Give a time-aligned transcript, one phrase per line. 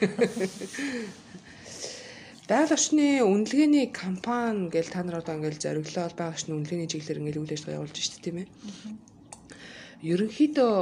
[2.44, 7.40] Байгаль орчны үнэлгээний кампани гэж та нар одоо ингээл зориглол байгаль орчны үнэлгээний чиглэлээр ингээл
[7.40, 8.48] үйл ажиллагаа явуулж дээ тийм ээ.
[10.12, 10.74] Ерөнхийдөө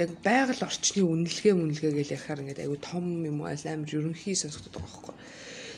[0.00, 4.80] яг байгаль орчны үнэлгээ үнэлгээ гэж ярихаар ингээд айгүй том юм уу амар ерөнхий сонсогддог
[4.80, 5.16] байгаа байхгүй.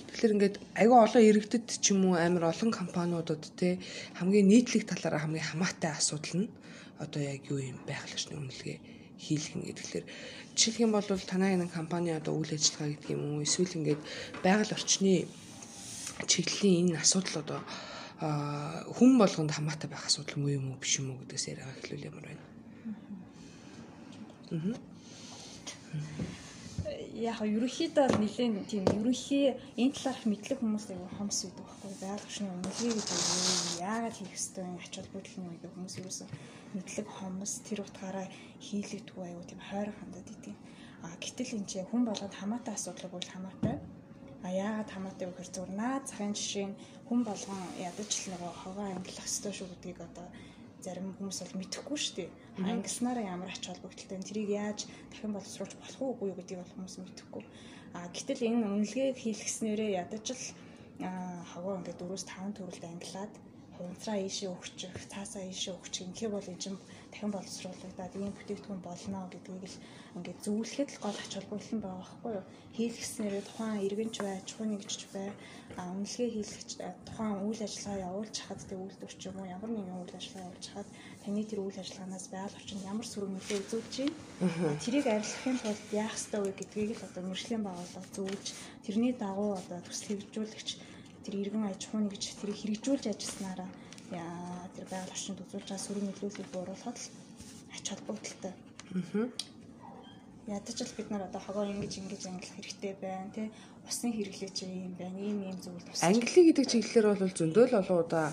[0.06, 3.82] Тэгэхээр ингээд айгүй олон иргэдэд ч юм уу амар олон компаниудад те
[4.22, 6.52] хамгийн нийтлэг талаараа хамгийн хамаатай асуудал нь
[7.02, 8.78] одоо яг юу юм байгаль орчны үнэлгээ
[9.18, 10.06] хийлгэх нь гэхэлэр
[10.54, 14.00] жишээлх юм бол танай нэг компани одоо үйл ажиллагаа гэдэг юм уу эсвэл ингээд
[14.42, 15.26] байгаль орчны
[16.26, 17.60] чиглэлийн энэ асуудал одоо
[18.18, 22.24] хүн болгонд хамаатай байх асуудал муу юм уу биш юм уу гэдгээс яриага эхлүүл ямар
[22.26, 22.44] байна.
[27.14, 32.50] Яг ерөнхийдөө нэлийн тийм ерөнхий энэ талаарх мэдлэг хүмүүс аягүй хомс үйдэг байхгүй байгаль орчны
[32.50, 36.28] үнэлгээ гэдэг юу яагаад хийх ёстой ач холбогдол нь үйдэг хүмүүс ерөөсөө
[36.76, 38.26] мэдлэг хомс тэр утгаараа
[38.66, 40.56] хийлэгдгүй аюу тийм хойрог хандаад идэв.
[41.04, 43.76] А гэтэл энэ чинь хүн болгонд хамаатай асуудал бол хамаатай.
[44.42, 48.52] А яагаад хамаатай вэ гэхээр зүгээр наад захын жишээ нь хүн болгон ядаж л нөгөө
[48.62, 50.26] хогоо ангилах ёстой шүү гэдгийг одоо
[50.84, 52.30] зарим хүмүүс бол мэдэхгүй шүү дээ.
[52.70, 56.96] Ангилснараа ямар ач холбогдолтой тэрийг яаж дахин боловсруулж болох уу үгүй юу гэдгийг бол хүмүүс
[57.02, 57.44] мэдэхгүй.
[57.98, 60.44] А гэтэл энэ үнэлгээг хийлгэснээрээ ядаж л
[61.50, 63.32] хогоо ингээд 4-5 төрөлд ангилаад
[63.86, 66.78] унтраа ийшээ өгчих, цаасаа ийшээ өгчих хий бол энэ чинь
[67.12, 69.78] дахин боловсруулагдаад ийм бүтээгдэхүүн болно гэдгийг л
[70.16, 72.44] ингээд зөвлөхэд л гол ач холбогдол нь байгаа байхгүй юу.
[72.76, 75.28] Хийлгэснээрээ тухайн иргэнч бай, чухал нэгжч бай,
[75.78, 76.70] үнэлгээ хийлгэж
[77.06, 80.88] тухайн үйл ажиллагаа явуулж хахад тэг үйлдвэрч юм уу ямар нэгэн үйл ажиллагаа явуулж хахад
[81.22, 84.78] таны тэр үйл ажиллагаанаас байгаль орчинд ямар сөрөг нөлөө үзүүлж байна.
[84.82, 88.46] Тэрийг арилгахын тулд яах ёстой вэ гэдгийг л одоо мэржлийн байгууллага зөвлөж
[88.84, 90.68] тэрний дагуу одоо төсөл хэвжүүлэгч
[91.28, 93.68] тэр иргэн аж ахуйн гэж тэрийг хэрэгжүүлж ажилласнараа
[94.72, 97.08] тэр байгаль орчинд үзүүлж байгаа сөрөг нөлөөллийг бууруулахад л
[97.76, 98.52] ач холбогдолтой.
[98.96, 99.28] Аа.
[100.48, 103.52] Ядаж л бид нар одоо хогоо ингэж ингэж ангилах хэрэгтэй байна тий
[103.84, 107.98] усны хэрэглээ чи юм байна ийм ийм зүйл тусч англи гэдэг чиглэлээр бол зөндөл олон
[108.04, 108.26] удаа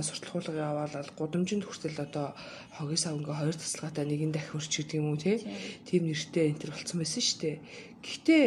[0.00, 2.32] сурталчилга яваалал гудамжинд хүртэл одоо
[2.76, 6.98] хогийн савнгаа хоёр тасалгаатай нэгэн дахь хөрч гэдэг юм уу тийм нэртэй энэ төр болцсон
[7.00, 7.56] байсан шүү дээ
[8.04, 8.44] гэхдээ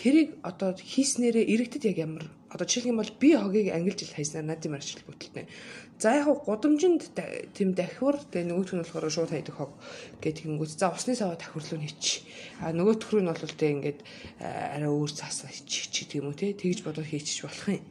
[0.00, 4.46] тэрийг одоо хийснээрээ иргэдэд яг ямар одоо жишээлх юм бол би хогийг ангилж ил хайснаар
[4.46, 5.50] надад юм арчил бүтэлтэй.
[5.98, 7.10] За яг гудамжинд
[7.50, 9.74] тийм дахиур тэгээ нөгөөх нь болохоор шууд хайдаг хог
[10.22, 10.62] гэдэг юм.
[10.62, 12.22] За усны саваа тахирлуу хийч.
[12.62, 14.00] А нөгөөх нь бол тэгээ ингээд
[14.38, 17.82] арай өөр цаасаа хийчих гэдэг юм уу те тэгж бодоод хийчих болох юм.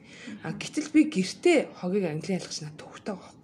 [0.48, 3.44] А гэтэл би гэртээ хогийг англи ялгах надад төвхтэй байгаа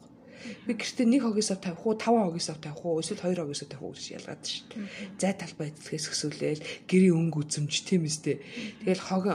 [0.65, 3.59] би гэртээ нэг хогийн сав тавих уу, таван хогийн сав тавих уу, эсвэл хоёр хогийн
[3.59, 4.87] сав тавих уу гэж ялгаад шүү дээ.
[5.19, 8.39] Зай талбай эдлгээс өсвөлээл гэрийн өнгө үзэмж тийм үстэй.
[8.87, 9.25] Тэгэл хог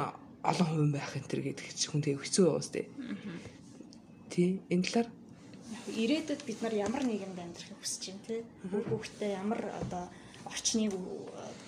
[0.45, 2.87] олон хувин байх энэ төр гэдэг чинь хүн тэгээ хэцүү байгаа үстэй.
[4.29, 5.09] Тий, энэ талаар
[5.89, 8.41] ирээдүйд бид нар ямар нийгэмд амьдрахыг хүсэж байна тий.
[8.69, 10.05] Бүх хүүхдээ ямар одоо
[10.45, 10.93] орчныг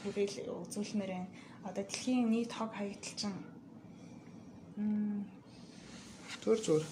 [0.05, 1.33] бүрээл үзүүлмээр байна.
[1.65, 3.39] Одоо дэлхийн нийт хог хаягдал чинь
[6.45, 6.87] зүгээр зүгээр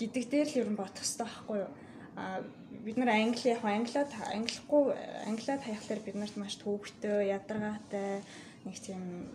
[0.00, 1.72] гэдэг дээр л ер нь бодох хэрэгтэй байхгүй юу?
[2.16, 2.40] А
[2.84, 4.84] бид нар англи яг англиад англихгүй
[5.28, 8.24] англиад хаяхлаар бид нарт маш төвөгтэй, ядаргаатай
[8.64, 9.28] нэг тийм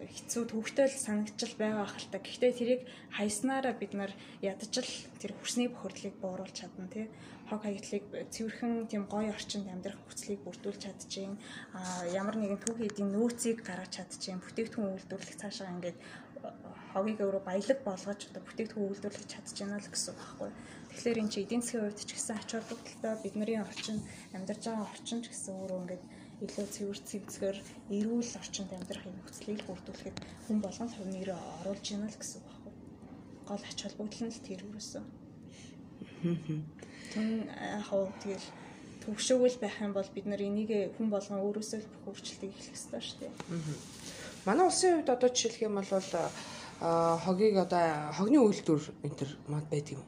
[0.00, 2.16] хэцүү төвөгтэй л санагдчил байгаа ахalta.
[2.16, 7.06] Гэхдээ тэрийг хайснараа бид нар ядаж л тэр хүсний бохирдлыг бууруулж чадна тий.
[7.52, 11.36] Хог хаягдлыг цэвэрхэн тийм гоё орчинд амьдрах хүслийг бүрдүүлж чадчихээн.
[11.76, 14.40] А ямар нэгэн түүх эдийн нөөцийг гаргаж чадчихээн.
[14.40, 15.98] Бүтээгдэхүүн үйлдвэрлэх цаашаа ингээд
[16.92, 20.50] хогийг өөрөө баялаг болгож одоо бүтээгдэхүүн үйлдвэрлэж чадчихна л гэсэн үг байхгүй.
[20.90, 23.98] Тэгэхээр эн чинь эдийн засгийн хувьд ч гэсэн ач холбогдолтой бидний орчин
[24.34, 26.04] амьдарч байгаа орчин ч гэсэн өөрөө ингээд
[26.40, 27.58] илүү цэвэр цэвцгээр
[27.96, 30.16] эрүүл орчинд амьдрах юм хүслийг бүрдүүлэхэд
[30.48, 32.72] хүн болгон хувь нэрээ оруулж яана л гэсэн байхгүй.
[33.48, 35.04] Гол ач холбогдол нь л тэр юусэн.
[37.12, 37.28] Тэн
[37.88, 38.48] хоо тэгэл
[39.04, 43.18] төвшөөгөл байх юм бол бид нар энийг хүн болгон өөрөөсөө бүх өөрчлөлтийг эхлэх ёстой шүү
[43.20, 43.32] дээ.
[44.48, 45.92] Манай улсын хувьд одоо жишээлх юм бол
[47.24, 47.84] хогийг одоо
[48.16, 50.04] хогны үйлдвэр энэ төр мод байдаг юм.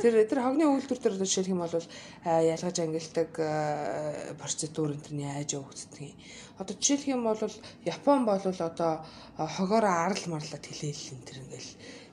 [0.00, 1.72] Тэр тэр хогны үйлдвэр төр жишээлх юм бол
[2.24, 3.30] ялгаж ангилдаг
[4.40, 6.16] процедур энэ төр яаж явагддаг юм.
[6.60, 7.40] Одоо жишээлх юм бол
[7.84, 8.92] Япон бол одоо
[9.36, 11.70] хогоороо арал марлаад хилээл энэ төр ингээл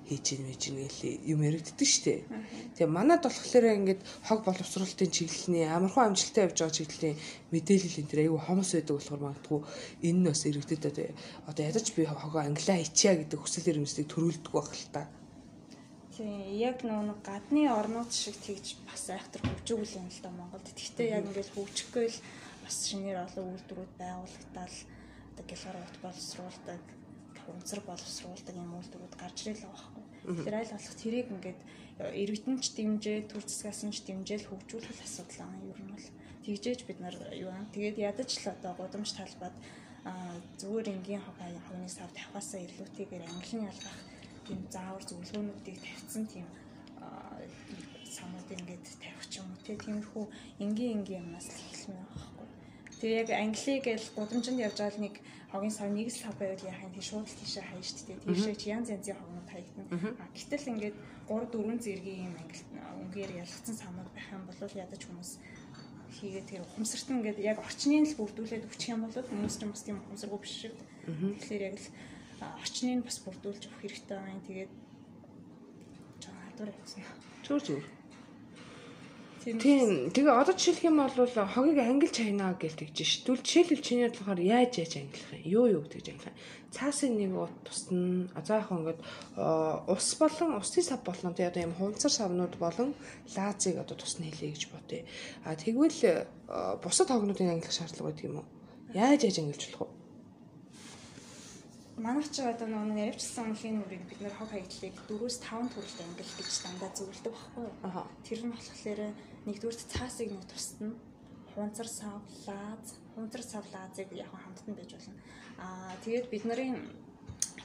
[0.07, 1.01] хийж ийн мэж ийн гэл
[1.31, 2.27] юм яригддаг штэ.
[2.75, 7.17] Тэгээ манад болохоор ингээд хог боловсруулалтын чиглэлийн амархан амжилттай явж байгаа чиглэлийн
[7.55, 9.59] мэдээлэл энэ төр айгүй хомос байдаг болохоор магадгүй
[10.07, 10.85] энэ нь бас иргэдэд
[11.47, 15.03] одоо ядаж би хогоо англиа хийчиа гэдэг хүсэл эрмэлзлийг төрүүлдэг байх л та.
[16.13, 20.69] Тийм яг нэг гадны орнууд шиг тэгж бас айхтар хөгжүүл юм л да Монголд.
[20.69, 22.19] Гэхдээ яг ингээд хөгжихгүй л
[22.61, 24.75] бас шинээр олон үйлдвэрүүд байгуулагдаад
[25.33, 26.83] одоо гэлгар ут боловсруулдаг
[27.49, 30.05] үнцэр боловсруулдаг юм үйлдвэрүүд гарч ирэл байгаа байхгүй.
[30.37, 31.61] Тэгэхээр аль болох тэрийг ингээд
[32.21, 36.07] иргэдэнч дэмжээ, төр засгаас нь дэмжээл хөгжүүлэх асуудал аа ер нь бол.
[36.45, 39.55] тэгжээж бид нар юу аа тэгээд ядаж л одоо гудамж талбад
[40.61, 44.12] зүгээр энгийн хог хогны сав тавихаасаа илүүтэйгээр англин ялгах
[44.47, 46.47] тийм заавар зөвлөгөөнүүдийг тавьсан тийм
[48.17, 50.25] самууд ингээд тавих ч юм уу тиймэрхүү
[50.63, 51.57] энгийн энгийн юмнаас л
[51.89, 52.47] байна байхгүй.
[52.99, 55.15] Тэгээ яг англи гэл гудамжинд явж байгаа нэг
[55.51, 58.25] хогийн сав нэг сав байвал яах юм тий шууд л тийшээ хаяж шүү дээ.
[58.25, 59.89] Тийшээ янз янзын хогнууд хаягдана.
[60.21, 60.95] А гэтэл ингээд
[61.29, 62.61] 3 4 зэргийн юм англи
[63.01, 65.31] үнгээр ялгцсан самууд байх юм бол ядаж хүмүүс
[66.13, 69.83] хийгээд тэр ухамсарт нь ингээд яг орчныг л бүрдүүлээд өгчих юм бол хүмүүс ч бас
[69.85, 70.73] тийм ухамсаргүй биш шүү.
[71.37, 71.87] Тэгэхээр яг л
[72.61, 74.45] орчныг бас бүрдүүлж өгөх хэрэгтэй байна.
[74.47, 74.71] Тэгээд
[76.23, 77.03] жоо хадвар явуулсан.
[77.43, 77.87] Зүгээр зүгээр.
[79.43, 80.07] Тийм.
[80.15, 83.27] Тэгээ одоо жишээлх юм бол хогийг ангилж хайнаа гэж тэгж ш.
[83.27, 85.43] Түл жишээлбэл чиний болохоор яаж яаж ангилах юм?
[85.43, 86.39] Юу юу гэж ангилах юм?
[86.71, 88.31] Цаасын нэг ут тусна.
[88.39, 92.95] За яг ингээд ус болон усны сав болон тэгээ одоо юм хунцар савнууд болон
[93.35, 95.03] лазыг одоо тусна хэлээ гэж бодъё.
[95.43, 96.23] А тэгвэл
[96.79, 98.47] бусад хогнуудыг ангилах шаардлага байдаг юм уу?
[98.95, 100.02] Яаж яаж ангилж болох вэ?
[101.97, 106.49] Манайх ч одоо нөгөө наривчсан онлын нүрийг бид нэр хог хаягдлыг 4-5 төрөлд ангил гэж
[106.65, 108.05] дандаа зөвлөдөг байхгүй юу?
[108.25, 109.01] Тэр нь болохоор
[109.45, 110.89] нэгдүгürt цаасыг нэг тусна.
[111.53, 115.13] Хунцар сав, лаз, хунцар сав лазыг яг хамтд нь байж болно.
[115.61, 116.81] Аа тэгээд бид нарын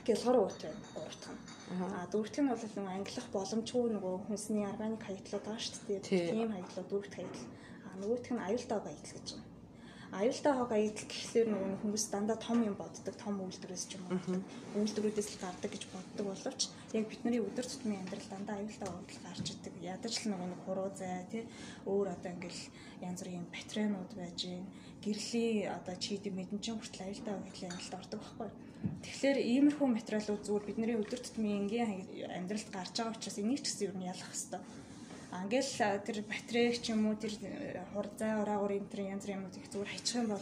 [0.04, 0.84] гэлгор уут байна.
[0.92, 1.42] Гурав дахь нь.
[1.80, 6.00] Аа дөрөв дэх нь бол нөгөө ангилах боломжгүй нөгөө хүнсний органик хаягдлууд байгаа шүү дээ.
[6.04, 7.48] Тийм хаягдлууд дөрөв дэх хаягдл.
[7.88, 9.47] Аа нөгөөх нь аюултай хаягдл гэж байна
[10.08, 14.40] аюултай хог аялал гэхлээр нөгөө хүмүүс дандаа том юм боддог, том үйлдвэрээс ч юм уу.
[14.80, 16.60] Үйлдвэрүүдээс л гардаг гэж боддог боловч
[16.96, 19.74] яг бидний өдөр тутмын амьдрал дандаа аюултай хогдол гарч идэг.
[19.84, 21.44] Ядаж л нөгөө нэг хуруу зай тий
[21.84, 22.62] өөр одоо ингээл
[23.04, 24.64] янз бүрийн батарейнууд байж гин
[25.04, 28.50] гэрлийн одоо чийдэг мэдэнчин хүртэл аюултай хогдлын ангилалд ордог байхгүй.
[29.04, 33.86] Тэгэхээр иймэрхүү материалууд зүгээр бидний өдөр тутмын энгийн амьдралд гарч байгаа учраас энийг ч гэсэн
[33.92, 34.62] юу нь ялах хэрэгтэй
[35.28, 39.60] Ингээл тэр батарей ч юм уу тэр э, хурцай ораагур энэ төр янз бүрийн юмыг
[39.68, 40.40] зүгээр хайчих юм бол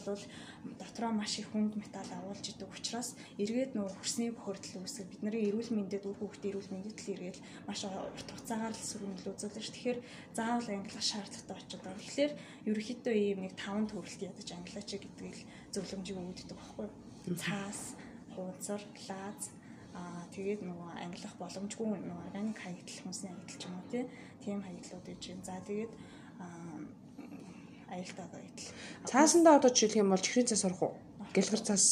[0.78, 5.74] дотроо маш их хүнд металл агуулж идэг учраас эргээд нөө хөрсний бохирдол үүсгэж бидний эрүүл
[5.74, 9.74] мэндэд үр хүүхдийн эрүүл мэндэд л эргээд маш урт хугацаагаар л сөрөг нөлөөзүүлж ш.
[9.74, 9.98] Тэгэхээр
[10.38, 12.02] заавал ангилах шаардлагатай очиж байгаа.
[12.06, 12.32] Тэгэхээр
[12.70, 15.36] ерөнхийдөө ийм нэг 5 төрөлт ядаж ангилаач гэдгийг
[15.74, 16.86] зөвлөмжийг өгдөг байхгүй.
[17.34, 17.98] Цаас,
[18.38, 19.50] хуудсар, лаз
[19.96, 23.86] Аа тэгээд нөгөө ангилах боломжгүй нөгөө органик хаягдл хүнсний хаягдл ч юм уу
[24.44, 25.40] тийм хаягдлууд гэж юм.
[25.40, 25.92] За тэгээд
[27.88, 28.68] аюултай хаягдл.
[29.08, 30.94] Цаасандаа одоо жишээлх юм бол чихрийн цаас орох уу?
[31.32, 31.84] Гэлгэр цаас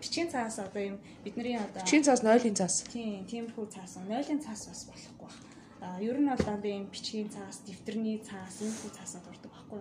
[0.00, 2.84] бичгийн цаас одоо юм бидний одоо бичгийн цаас нойлын цаас.
[2.88, 4.00] Тийм, тиймэрхүү цаас.
[4.08, 6.00] Нойлын цаас бас болохгүй байна.
[6.00, 9.80] Ер нь бол дандаа юм бичгийн цаас, дэвтэрний цаас, иймэрхүү цаасад ордог байхгүй.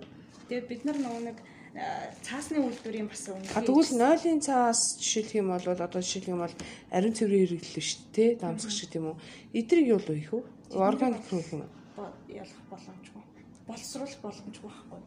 [0.52, 1.38] Тэгээд бид нар нөгөө нэг
[1.74, 3.50] цаасны үйлдвэрийн бас үнэ.
[3.58, 6.56] А тэгвэл нойлын цаас жишээлх юм бол одоо жишээлх юм бол
[6.94, 8.38] ариун цэврийн хэрэглэл шүү дээ.
[8.38, 9.18] Даамсгах шиг тийм үү.
[9.58, 10.46] Эдрийг юу хийх вэ?
[10.78, 12.14] Органик руу хийх юм уу?
[12.30, 13.24] Ялах боломжгүй.
[13.66, 15.02] Боловсруулах боломжгүй байхгүй.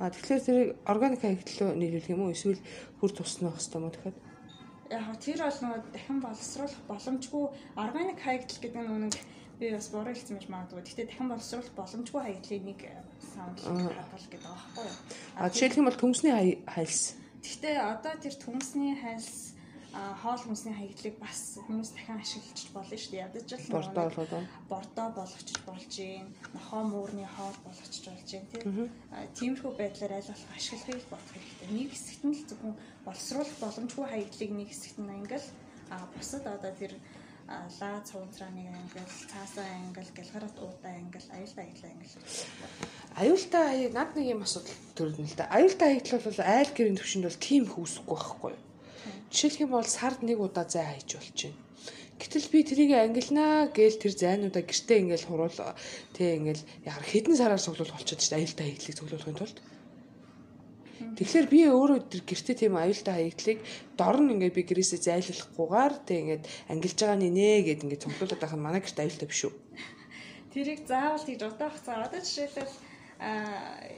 [0.00, 2.32] А тэгэхээр тэрийг органик хаягдлаа нийлүүлэх юм уу?
[2.32, 2.64] Эсвэл
[2.96, 4.16] бүр тусна байх хэрэгтэй юм уу тэгэхээр?
[4.96, 7.44] Яг тэр бол нөгөө дахин боловсруулах боломжгүй
[7.76, 9.16] органик хаягдл гэдэг нь нэг
[9.60, 10.80] би бас буруу хэлсэн байж магадгүй.
[10.80, 12.80] Гэхдээ дахин боловсруулах боломжгүй хаягдлыг нэг
[13.22, 14.96] саунд хадгал гэдэг байхгүй юу?
[15.36, 16.34] А жишээлх юм бол төмсний
[16.66, 17.14] хайлс.
[17.42, 19.56] Гэхдээ одоо тэр төмсний хайлс
[20.22, 23.24] хоол хүнсний хаягдлыг бас хүмүүс дахин ашиглаж болно шүү дээ.
[23.26, 24.32] Ядаж л бордоо болгоод
[24.68, 28.90] бордоо болгочих болж гин, нохоо муурны хоол болгочих болж гин тийм.
[29.36, 31.68] Тиймэрхүү байдлаар аль болох ашиглахыг бодох хэрэгтэй.
[31.72, 32.74] Нэг хэсэгт нь л зөвхөн
[33.06, 35.46] боловсруулах боломжгүй хаягдлыг нэг хэсэгт нь ангил
[35.88, 36.92] а бусад одоо тэр
[37.46, 42.14] лаа цуунцрааны ангил, цаасаа ангил, гэлгарат уутай ангил, аюултай аялал ангил.
[43.14, 45.46] Аюултай аяг над нэг юм асуудал төрөлнө л да.
[45.54, 48.62] Аюултай аялал бол айл гэрийн төвшөнд бол тийм их үүсэхгүй байхгүй юу?
[49.30, 51.62] Жишээлх юм бол сард нэг удаа зай хайж болж байна.
[52.18, 55.58] Гэтэл би тэрийг ангилнаа гээл тэр зайнуудаа гэртээ ингээл хуруул
[56.16, 59.58] тэг ингээл яг хэдэн сараар цуглуулах болчиход шүү дээ аюултай аяллыг цуглуулахын тулд.
[60.96, 63.58] Тэгэхээр би өөрөө тэр гэртээ тийм аюултай хаягдлыг
[64.00, 68.54] дор нь ингээд би гэрээсээ зайлуулахгүйгээр тэг ингээд ангилж байгаа нэ гэд ингээд цуглуулад байх
[68.56, 69.54] нь манай гэрт аюултай биш үү?
[70.56, 72.08] Тэрийг заавал тийж удаах цаа.
[72.08, 72.74] Одоо жишээлбэл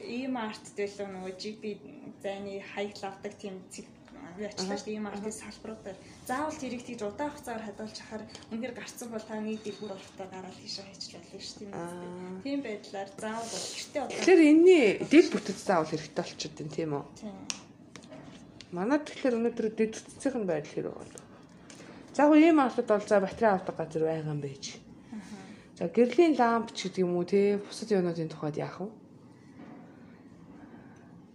[0.07, 1.62] ийм арт дэлөө нөгөө GP
[2.23, 3.62] зайны хаягдл авдаг тийм
[4.38, 9.09] би очлаа шүү ийм артын салбаруудаар заавал тэрийг тийж удаан хугацаар хадгалж хахаар үнээр гарцсан
[9.11, 12.42] бол та нэг дэлгүүр болохтой гараад тийшээ хайчих болно шүү дээ.
[12.47, 14.16] Тийм байдлаар заавал гэртээ удаан.
[14.16, 17.04] Тэгэхээр энэний дэд бүтэц заавал хэрэгтэй болчиход байна тийм үү?
[17.18, 17.37] Тийм.
[18.71, 21.18] Манай тэгэхээр өнөөдөр дэд бүтцийн байдал хэрэг байна.
[22.14, 24.64] За гоо ийм артууд бол за батарей авдаг газар байгаа юм байж.
[25.78, 28.90] За гэрлийн ламп ч гэдэг юм уу те бусад юмнуудын тухайд яах вэ?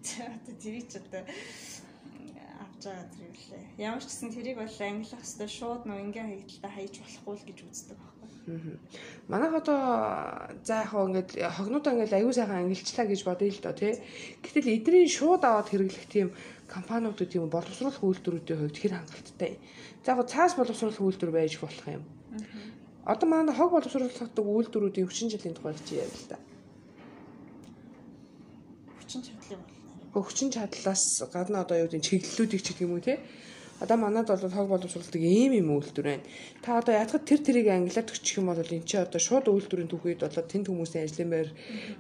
[0.03, 0.27] За
[0.59, 1.23] тэрий ч одоо
[2.85, 3.63] байгаа зэрэглээ.
[3.77, 7.59] Ямар ч гэсэн тэрийг бол ангилах хэвээр шууд нөө ингийн хаягдталтаа хайж болохгүй л гэж
[7.63, 8.29] үздэг байхгүй.
[9.31, 9.79] Манайх одоо
[10.67, 13.93] за яг хоо ингээд хогнуудаа ингээд аюу сайхан ангилчлаа гэж бодъё л доо тий.
[14.43, 16.27] Гэтэл эдний шууд аваад хэрэглэх тийм
[16.67, 19.51] компаниудад тийм боловсруулах үйлдвэрүүдийн хувьд хэр хангалттай.
[20.03, 22.03] За яг цаас боловсруулах үйлдвэр байж болох юм.
[23.07, 26.37] Одоо манай хог боловсруулах үйлдвэрүүдийн хүчин чадлын тухай чи яриа л да.
[28.99, 29.63] Хүчин чадлын
[30.13, 33.17] Хүчин чадлаас гадна одоо юу гэдэг чиглэлүүдийг ч гэх юм уу те.
[33.81, 36.25] Одоо манад бол хог боловсруулдаг ийм юм үйлдвэр байна.
[36.61, 40.21] Та одоо ядахад тэр тэрийг англиар төгчих юм бол эн чи одоо шууд үйлдвэрийн түүхийд
[40.21, 41.49] болоод тэнд хүмүүсийн ажлын байр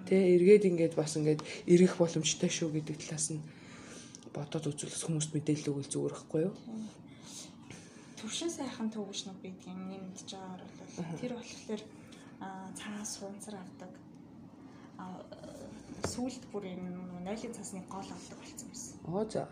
[0.05, 3.41] те эргээд ингээд бас ингээд эргэх боломжтой шүү гэдэг талаас нь
[4.29, 6.53] бодоод үзүүлэх хүмүүст мэдээлэл өгөл зүгээр байхгүй юу?
[8.17, 11.81] Төвшин сайхан төвшнүүд байдаг юм нэмэгдэж байгаагаар бол тэр болохоор
[12.77, 13.91] цаас хуунцар авдаг.
[16.03, 16.89] Сүүлд бүр энэ
[17.23, 18.95] нойлын цасны гол авдаг болсон байсан.
[19.07, 19.47] Оо за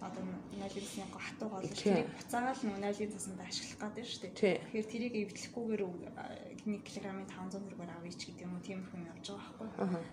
[0.00, 4.34] одоо нойлын гол хатуу гол тэрийг буцаагаал нойлын цасанд ашиглах гэдэг шүү дээ.
[4.38, 9.26] Тэгэхээр тэрийг эвдлэхгүйгээр 1 кг-ийн 500 төгрөгөөр авъя ч гэдэг юм уу тийм хүн явж
[9.34, 10.04] байгаа байхгүй.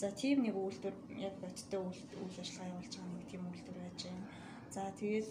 [0.00, 0.96] За тийм нэг үйлдвэр
[1.28, 4.24] яг бодтой үйл ажиллагаа явуулж байгаа нэг тийм үйлдвэр байж байна.
[4.74, 5.28] За тэгээд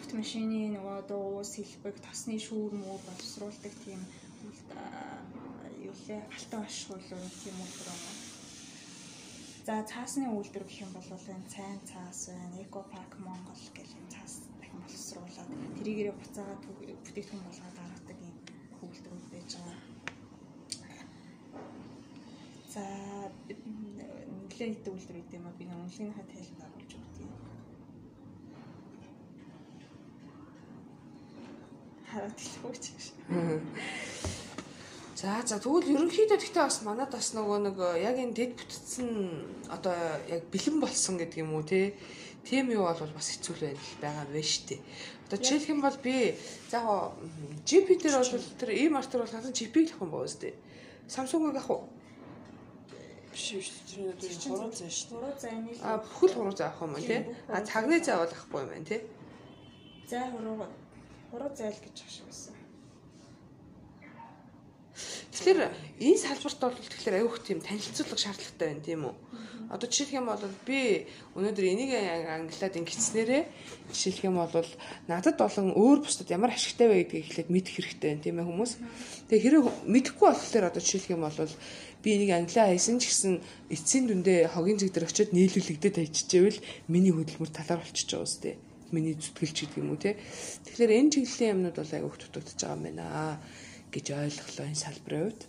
[0.00, 4.00] автомашины нөгөө дуу сэлбэг тосны шүүр мүү боловсруулдаг тийм
[5.88, 7.00] юу лээ алтан ашиглуу
[7.44, 8.19] тийм үйлдвэр байна.
[9.66, 14.06] За цаасны үйлдвэр гэх юм бол энэ цайн цаас байна, Эко парк Монгол гэх юм
[14.08, 18.36] цаас дахин боловсруулаад тэрийгээрээ буцаагаад бүтээгдэхүүн болгоод гаргадаг юм
[18.80, 19.78] үйлдвэрүүд байж байгаа.
[22.72, 22.82] За
[24.60, 27.28] нэлээд идэв үйлдвэр гэдэг юм а би үнэлгээнийхээ тайлбар агуулж өгдөө.
[32.10, 33.04] Хараад хэлэхгүй ч гэж.
[35.20, 39.08] За за тэгвэл ерөнхийдөө гэхдээ бас манад бас нөгөө нэг яг энэ дэд бүтцэн
[39.68, 39.92] одоо
[40.32, 41.92] яг бэлэн болсон гэдэг юм уу те
[42.40, 44.80] тийм юу бол бас хэцүү л байгаа шүү дээ.
[45.28, 46.40] Одоо жишээлх юм бол би
[46.72, 46.84] яг
[47.68, 50.56] GP дээр бол тэр ийм артер бол хасан GP-г л юм боо үстэй.
[51.04, 51.84] Samsung-ыг ах уу?
[53.28, 55.04] биш биш тэр нь хуруу зай дээ.
[55.12, 57.20] Хуруу зайны А бүхэл хуруу зай авах юм байна тий.
[57.48, 59.00] А цагны зай бол авахгүй юм байна тий.
[60.08, 60.66] Зай хуруу
[61.30, 62.59] хуруу зайл гэж ах шиг байсан.
[65.40, 65.72] Тэгэхээр
[66.04, 69.14] энэ салбарт бол тэгэхээр аюух тийм танилцуулга шаардлагатай байна тийм үү?
[69.72, 73.42] Одоо жишээлх юм бол би өнөөдөр энийг англиад ингэснээрээ
[73.88, 74.52] жишээлх юм бол
[75.08, 78.72] надад болон өөр бусдад ямар ашигтай вэ гэдгийг эхлээд мэдэх хэрэгтэй байна тийм ээ хүмүүс.
[79.32, 81.52] Тэгээ хэрэг мэдэхгүй болохоор одоо жишээлх юм бол
[82.04, 83.32] би энийг англиа хайсан ч гэсэн
[83.72, 86.60] эцсийн дүндээ хогийн зэг дээр очиод нийлүүлэгдээд хайчихвэл
[86.92, 88.54] миний хөдөлмөр талаар болчихж байгаа үстэй.
[88.92, 90.20] Миний зүтгэлч гэдэг юм уу те.
[90.68, 93.40] Тэгэхээр энэ чиглэлийн юмнууд бол аюух дутагдж байгаа юм байна
[93.94, 95.42] гэж ойлголоо энэ салбарын хувьд.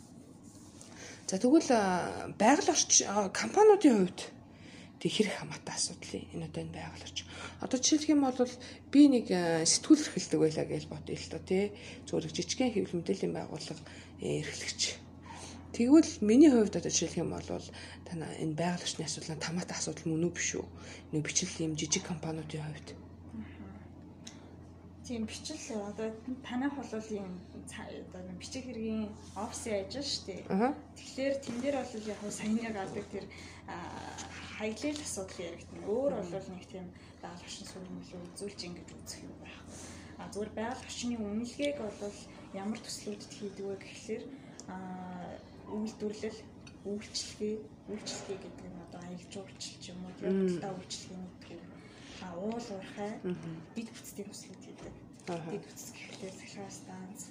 [1.30, 1.72] За тэгвэл
[2.36, 2.92] байгаль орч
[3.32, 4.20] компаниудын хувьд
[5.02, 7.18] тэг хэрэг хамаатай асуудал энэ одоо энэ байгаль орч.
[7.64, 8.38] Одоо жишээлх юм бол
[8.92, 9.26] би нэг
[9.66, 11.66] сэтгүүл эрхэлдэг байлаа гэж бодъё л доо тий.
[12.06, 13.82] Зүгээр жижигхэн хэвлэл мэдээллийн байгууллага
[14.22, 14.82] эрхлэгч.
[15.74, 17.48] Тэгвэл миний хувьд одоо жишээлх юм бол
[18.06, 20.68] тана энэ байгаль орчны асуудал тамаатай асуудал мөн үү биш үү?
[21.16, 23.01] Нэг бичлэл юм жижиг компаниудын хувьд.
[25.12, 26.08] Тийм бичлэл одоо
[26.40, 30.72] танах бол юм одоо бичиг хэргийн офис яаж шүү дээ.
[30.96, 33.26] Тэгэхээр тэн дээр бол яг саяны гадаг тэр
[34.56, 35.84] хаягдлын асуудал яригдана.
[35.92, 36.88] Өөр бол нэг тийм
[37.20, 39.76] байгаль орчин сүрмэлөө үзүүлж ингэж үзэх юм байхгүй.
[40.16, 42.18] А зүгээр байгаль орчны үнэлгээг бол
[42.56, 44.24] ямар төслүүдэд хийдэг вэ гэхлээр
[45.76, 46.40] үйлдвэрлэл,
[46.88, 47.56] үйлчлэгээ,
[47.92, 51.71] үйлчлэгээ гэдэг нь одоо аялал жуулчлал юм уу, явдлаа үйлчлэгээний төв.
[52.26, 53.12] А уул уурхай
[53.76, 54.94] бид бүтцийн төслүүд хийдэг.
[55.52, 57.22] Бид бүтц гэхлээр захиа станц,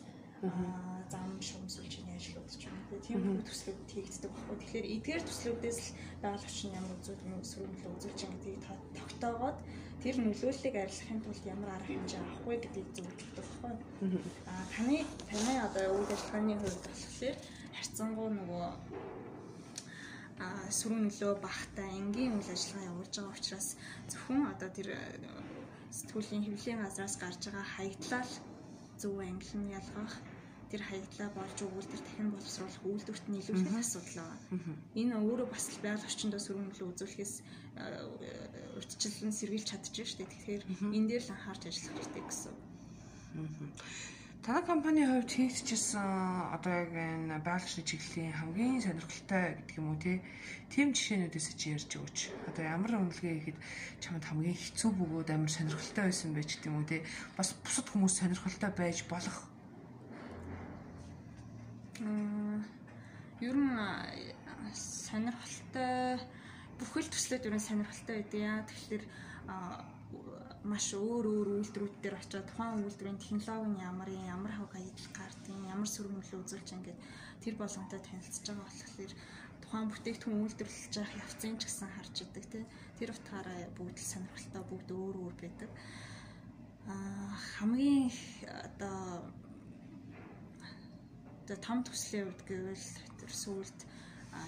[1.12, 3.02] зам шумсулчны ажил үзэж байна.
[3.04, 4.56] Тийм бүх төслүүд хийгддэг баггүй.
[4.60, 8.62] Тэгэхээр эдгээр төслүүдээс л байгаль орчин ямар үзүүл сөрөглөө үзүүлж гэдгийг
[8.96, 9.58] тогтоогоод
[10.00, 13.72] тэр нөлөөллийг арилгахын тулд ямар арга хэмжээ авах вэ гэдгийг зөвлөдөг баггүй.
[14.48, 14.96] Аа таны
[15.28, 17.36] таны одоо үйл ажиллагааны хувьд болохоор
[17.76, 18.64] харьцангуй нөгөө
[20.40, 23.68] нөлөө багтаа энгийн үйл ажиллагаа явуулж байгаа учраас
[24.10, 24.88] зөвхөн одоо тэр
[25.98, 28.32] сэтгүүлийн хэвлэлийн газраас гарч байгаа хаягдлал
[29.00, 30.14] зөв англи нь ялгах
[30.70, 34.38] тэр хаягдлаа болж өгүүлдэр дахин боловсруулах үйлдвэрт нийлүүлэх асуудал байгаа.
[35.00, 37.34] Энэ өөрөө бас л байгаль орчиндөө сөрөг нөлөө үзүүлэхээс
[38.78, 40.30] урьдчилан сэргийлж чадчих шүү дээ.
[40.30, 40.62] Тэгэхээр
[40.94, 42.54] энэ дээр л анхаарч ажиллах хэрэгтэй гэсэн.
[44.40, 50.88] Танай компани хувьд хийгдчихсэн одоо яг энэ байгалийн чиглэлийн хамгийн сонирхолтой гэдэг юм уу тийм
[50.96, 52.18] жишээнүүдээс чи ярьж өгөөч.
[52.48, 53.58] Одоо ямар үнэлгээ хийхэд
[54.00, 57.04] чамд хамгийн хэцүү бөгөөд амар сонирхолтой байсан байж гэдэг юм уу те
[57.36, 59.36] бас бусад хүмүүс сонирхолтой байж болох
[63.44, 63.76] ер нь
[64.72, 66.16] сонирхолтой
[66.80, 68.64] бүхэл төслүүд ер нь сонирхолтой байдаг яа.
[68.64, 69.04] Тэгэхээр
[70.70, 75.88] маш өөр өөр үйлдвэрүүд дээр очиод тухайн үйлдвэрийн технологийн ямар ямар хав хаягдл гардыг ямар
[75.88, 77.00] сөргөмөл үзүүлж ингээд
[77.40, 79.12] тэр болгонтой танилцж байгаа болохоор
[79.62, 82.64] тухайн бүтээгдэхүүн үйлдвэрлэж байгаа явцын ч гэсэн харж идэг тий
[82.98, 85.70] тэр утгаараа бүгд л сонирхолтой бүгд өөр өөр байдаг.
[86.92, 86.94] А
[87.56, 88.12] хамгийн
[88.68, 89.00] одоо
[91.40, 93.78] одоо том төслийн үед гэвэл тэр сүүлд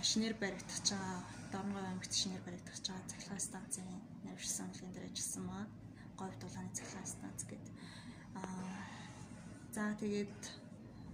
[0.05, 1.17] шинээр баригдах байгаа
[1.53, 5.65] Дорногов аймагт шинээр баригдах байгаа цахилгаан станцын навшсан үлгэн дээр ажилласан маа
[6.19, 7.75] говь дулааны цахилгаан станц гэдэг.
[8.41, 8.81] Аа
[9.75, 10.41] за тэгээд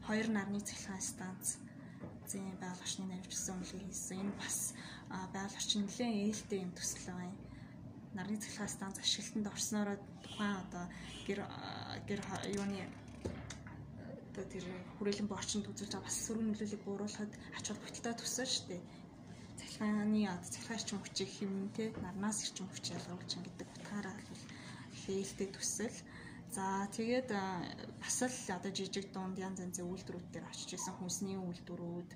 [0.06, 1.46] хоёр нарны цахилгаан станц
[2.30, 4.20] зэн байгаль орчны навчсан үнэлгээ хийсэн.
[4.22, 4.58] Энэ бас
[5.34, 7.36] байгаль орчин нэлээд ээлтэй юм төсөл байгаа юм.
[8.16, 10.84] Нарны цахилгаан станц ашиглалтанд орсноороо тухайн одоо
[11.26, 11.40] гэр
[12.08, 12.20] гэр
[12.56, 12.82] юуны
[14.30, 14.64] одоо тэр
[14.98, 18.82] хүрээлэн борчинд үзүүлж байгаа бас сөрөг нөлөөллийг бууруулахад ач холбогдолтой төсөл шүү дээ.
[19.78, 24.44] Цахилгааны одоо цахилгаан эрчим хүчийг хэм те нарнаас эрчим хүч ялгуулж гэдэг утгаараа бол
[25.06, 25.98] хээлтэй төсөл.
[26.50, 27.30] За тэгээд
[28.02, 32.10] бас л одоо жижиг дунд янз янзын үйлдвэрүүд дээр очиж исэн хүнсний үйлдвэрүүд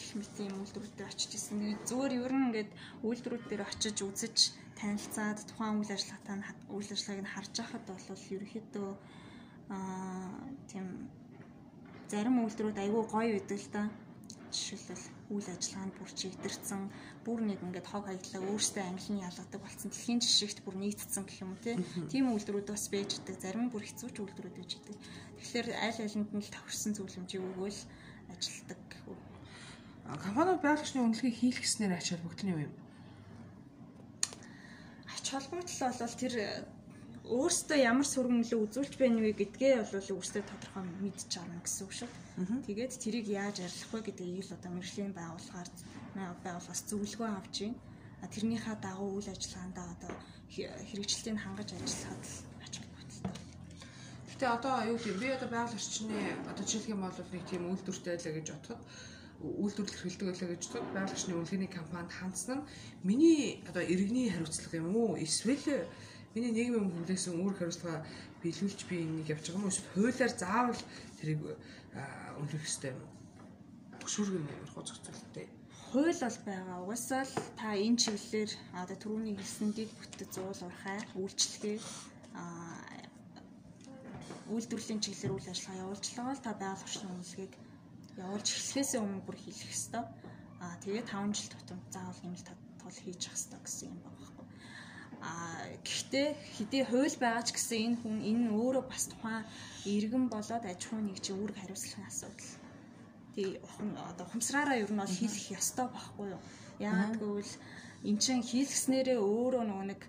[0.00, 1.60] гэх мэт юм үйлдвэрүүд дээр очиж исэн.
[1.60, 2.70] Тэгээд зүгээр ер нь ингээд
[3.04, 4.36] үйлдвэрүүд дээр очиж үзэж
[4.80, 6.40] танилцаад тухайн үйл ажиллагаатай
[6.72, 8.90] үйл ажиллагааг нь харж байхад бол ерөөхдөө
[9.76, 10.40] аа
[10.72, 10.86] тийм
[12.08, 13.82] зарим үйлдвэрүүд айгүй гоё байдаг л да.
[14.48, 16.82] Жишээлбэл үйл ажиллагаанд бүр чигдэрсэн.
[17.24, 19.88] Бүр нэг ингээд хог хаяглаа өөртөө ангилын ялгадаг болсон.
[19.92, 21.60] Дэлхийн жишгт бүр нийцсэн гэх юм уу
[22.12, 23.36] тийм үйлдвэрүүд бас байж идэг.
[23.40, 24.96] Зарим бүр хэцүүч үйлдвэрүүд байж идэг.
[25.36, 27.80] Тэгэхээр аль алинд нь л тохирсон зөвлөмжийг өгөөл
[28.32, 28.80] ажилтдаг
[30.16, 32.74] компаниуд байгалийн үнэлгээ хийх гэснээр ач холбогдол нь юу юм?
[35.04, 36.34] Ач холбогдол бол тэр
[37.28, 42.08] өөртөө ямар сөргөмлөө үзүүлж байна вэ гэдгээ бол өөртөө тодорхой мэдж авна гэсэн үг шүү.
[42.64, 45.68] Тэгээд тэрийг яаж арилгах вэ гэдгийг л одоо мэрэгжлийн байгууллагаар
[46.40, 47.76] байгууллагаас зөвлөгөө авч байна.
[48.32, 50.12] Тэрнийхээ дагуу үйл ажиллагаандаа одоо
[50.48, 52.24] хэрэгжилтийг хангаж ажиллахад
[52.64, 53.32] ач холбогдолтой.
[54.32, 56.18] Гэтэ одоо юу гэв би одоо байгаль орчны
[56.48, 58.82] одоо жишээлх юм бол нэг тийм үйлдвэртэй л гэж бодоход
[59.38, 62.66] үйлдвэрлэл эрхэлдэг байлаа гэж бодоход байгаль орчны үнэлгээний компанид хандсан нь
[63.06, 65.14] миний одоо иргэний хариуцлага юм уу?
[65.14, 65.86] Эсвэл
[66.34, 68.04] Миний нийгмийн хүлээсэн үүрэг хариуцлага
[68.42, 69.72] биелүүлж би энийг явж байгаа юм уу?
[69.72, 70.82] Эсвэл хуулиар заавал
[71.18, 71.40] тэрийг
[72.40, 73.12] үнэлэх хэрэгтэй юм уу?
[74.00, 75.46] Төгшүүрг нь ямар хоо зохицуулттай.
[75.88, 76.78] Хууль бол байгаа.
[76.84, 81.78] Угаасаа л та энэ чиглэлээр одоо түрүүний хэлсэн дэд бүтэц уул уурхай үйлчлэгээ
[84.52, 87.52] үйлдвэрлэлийн чиглэлээр үйл ажиллагаа явуулж байгаа бол та байгаль орчны үнэлгээг
[88.24, 90.04] явуулж эхлэхээс өмнө бүр хийх ёстой.
[90.64, 92.48] Аа тэгээд 5 жил тутамд заавал нэмэлт
[92.80, 94.17] тол хийж явах ёстой гэсэн юм байна.
[95.22, 95.32] А
[95.84, 99.44] гэхдээ хэдий хууль байгаа ч гэсэн энэ хүн энэ өөрөө бас тухайн
[99.84, 102.52] иргэн болоод аж ахуйн нэг чи үүрэг хариуцлагын асуудал.
[103.34, 103.46] Тий
[104.10, 106.42] одоо ухамсараараа ер нь бол хийх ёстой байхгүй юу?
[106.78, 107.54] Яагаад гэвэл
[108.08, 110.00] эн чин хийлгснээрээ өөрөө нөгөө нэг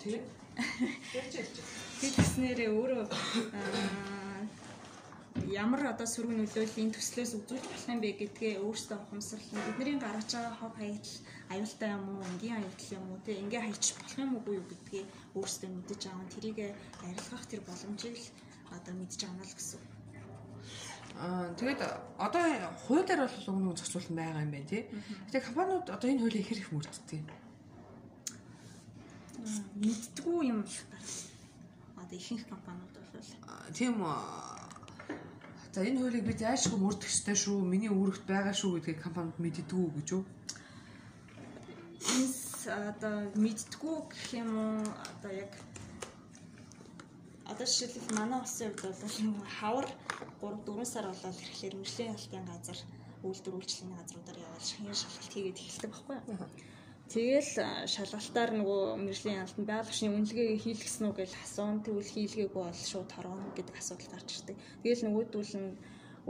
[0.00, 0.16] тий
[2.00, 3.06] Хийлгснээрээ өөрөө
[5.52, 10.56] ямар одоо сөрөг нөлөөллийн төслөөс үзүүлж болох юм бэ гэдгээ өөрсдөө ухамсарлан бидний гаргаж байгаа
[10.56, 11.14] хог хаягдл
[11.52, 15.06] аюултай юм уу, энгийн хаягдл юм уу, тэг ингээ хайчих болох юм уу юу гэдгийг
[15.36, 16.58] өөрсдөө мэдэж аван тэрийг
[17.04, 18.28] арилгах тэр боломжийг л
[18.72, 19.80] одоо мэдж авна л гэсэн.
[21.20, 21.80] Аа тэгээд
[22.16, 22.44] одоо
[22.88, 24.82] хуулиар бол уг нэг зохицуулан байгаа юм байна тий.
[25.28, 27.28] Гэтэ компаниуд одоо энэ хуулийг хэр их мөрддөг юм?
[29.84, 31.08] Мэддгүү юм л байна.
[32.00, 33.28] Одоо ихэнх компаниуд бол
[33.76, 34.00] тийм
[35.72, 37.56] За энэ хуулийг би зайлшгүй мөрдөх ёстой шүү.
[37.64, 40.22] Миний үүрэгт байгаа шүү гэдгийг компанид мэддэггүй гэж үү?
[42.20, 44.84] Эс одоо мэддэггүй гэх юм уу?
[44.84, 45.52] Одоо яг
[47.48, 49.88] одоо жишээлбэл манай улсын хувьд бол хавар
[50.44, 52.78] 3 4 сар болоод ирэхлээр мөрлийн халтын газар
[53.24, 56.71] үйлдвэр үйлчлэлийн газруудаар яваад шахин шалгалт хийгээд эхэлдэг байхгүй юу?
[57.12, 57.52] Тэгэл
[57.92, 61.84] шалгалтаар нөгөө мэржлийн албанд байгалийн үнэлгээгээ хийлгэсэн үү гэж асуун.
[61.84, 64.56] Тэгвэл хийлгээгүй бол шууд торгоно гэдэг асуудал гарч ирдэг.
[64.80, 65.70] Тэгэл нөгөөдүүл нь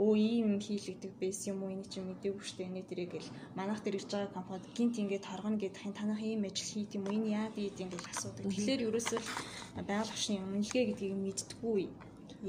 [0.03, 3.97] өө ийм хийлэгдэх байсан юм уу энийг чи мэдээгүй штэ энэ дэрэг гэл манайх дээр
[4.01, 7.31] ирж байгаа компанид гинт ингээд торгоно гэдэг хин танах ийм ажил хийд юм уу энэ
[7.39, 8.43] яа дийд ингээд асуудаг.
[8.49, 9.21] Тэгэхээр ерөөсөө
[9.87, 11.79] байгаль орчны үнэлгээ гэдгийг мэддэггүй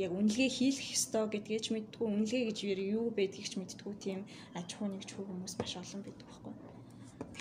[0.04, 2.58] яг үнэлгээ хийлгэх ёстой гэдгээ ч мэддэггүй үнэлгээ гэж
[2.96, 4.20] юу байдгийг ч мэддэггүй тийм
[4.58, 6.63] аж ахуй нэгж хүмүүс маш олон байдаг байхгүй.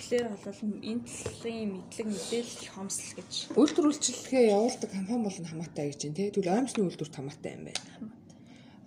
[0.04, 0.44] Тэгэхээр бол
[0.84, 3.32] энэ талын мэдлэг мэдээлэл хомсол гэж.
[3.56, 6.28] Үйлдвэр үйлчлэгээ явуулдаг компани бол хамаатай гэж байна тий.
[6.28, 8.12] Тэгвэл оймсны үйлдвэрт хамаатай юм байна.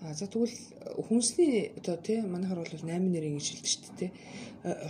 [0.04, 0.52] А за тэгвэл
[1.08, 4.10] хүнсний одоо тий манайхаар бол 8 нэрийн шилдэг шүү дээ тий.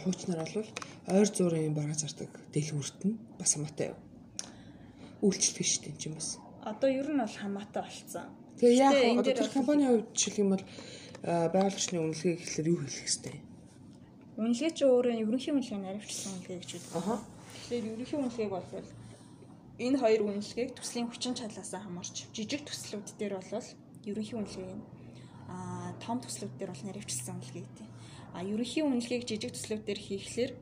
[0.03, 0.67] Хуучнаар бол
[1.15, 3.99] ойр зуурын бараа зардаг дэлгүүрт нь бас хамаатай юу?
[5.23, 6.43] Үйлчлэх шүү дээ энэ чинь бас.
[6.67, 8.27] Одоо ер нь бол хамаатай болцсон.
[8.59, 10.65] Тэгээ яг одоо компанийн хувьд жишээлх юм бол
[11.23, 13.46] байгаль орчны үнэлгээ гэхэлэр юу хэлэх хэвтэй?
[14.37, 16.83] Үнэлгээ чи өөрөө ерөнхий үнэлгээ наривчлсан үнэлгээ гэж үү.
[17.01, 17.25] Аа.
[17.57, 18.69] Тэгэхээр ерөнхий үнэлгээг бол
[19.81, 23.69] энэ хоёр үнэлгээг төслийн хүчин чадлаас хамаарч жижиг төслүүд дээр бол
[24.05, 24.85] ерөнхий үнэлгээ юм.
[25.49, 27.89] Аа том төслүүд дээр бол наривчлсан үнэлгээ гэдэг.
[28.37, 30.53] А ерөнхий үнэлгээг жижиг төслүүд дээр хийхлээр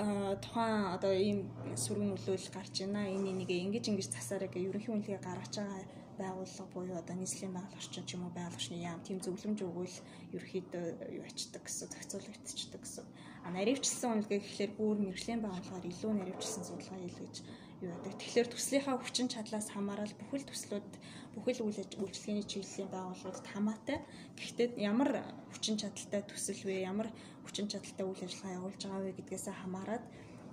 [0.00, 1.38] а тухайн одоо ийм
[1.76, 3.04] сүрэн нөлөөлөл гарч байна.
[3.04, 7.80] Энэ энийг ингэж ингэж засаараа гэ ерөнхий үнэлгээ гаргаж байгаа байгууллага буюу одоо нийслэлийн байгууллага
[7.80, 9.96] орчин ч юм уу байгууллагын яам тийм зөвлөмж өгвөл
[10.36, 10.84] ерөөхдөө
[11.16, 13.06] юу ачдаг гэсэн зохицуулагдчихдаг гэсэн.
[13.44, 17.34] А наривчлсан үнэлгээ гэхэлэр бүр мэрэгжлийн байгууллагаар илүү наривчлсан судалгаа хийлгэж
[17.80, 18.14] юу яадаг.
[18.20, 20.90] Тэгэхээр төслийнхаа хүчин чадлаас хамаарал бүхэл төслүүд
[21.34, 23.98] бүхэл үйл үйлчлэгээний чиглэлийн байгууллагууд хамаатай.
[24.36, 25.10] Гэхдээ ямар
[25.56, 26.84] хүчин чадалтай төсөл вэ?
[26.84, 27.08] Ямар
[27.48, 30.04] хүчин чадалтай үйл ажиллагаа явуулж байгаа вэ гэдгээс хамаарат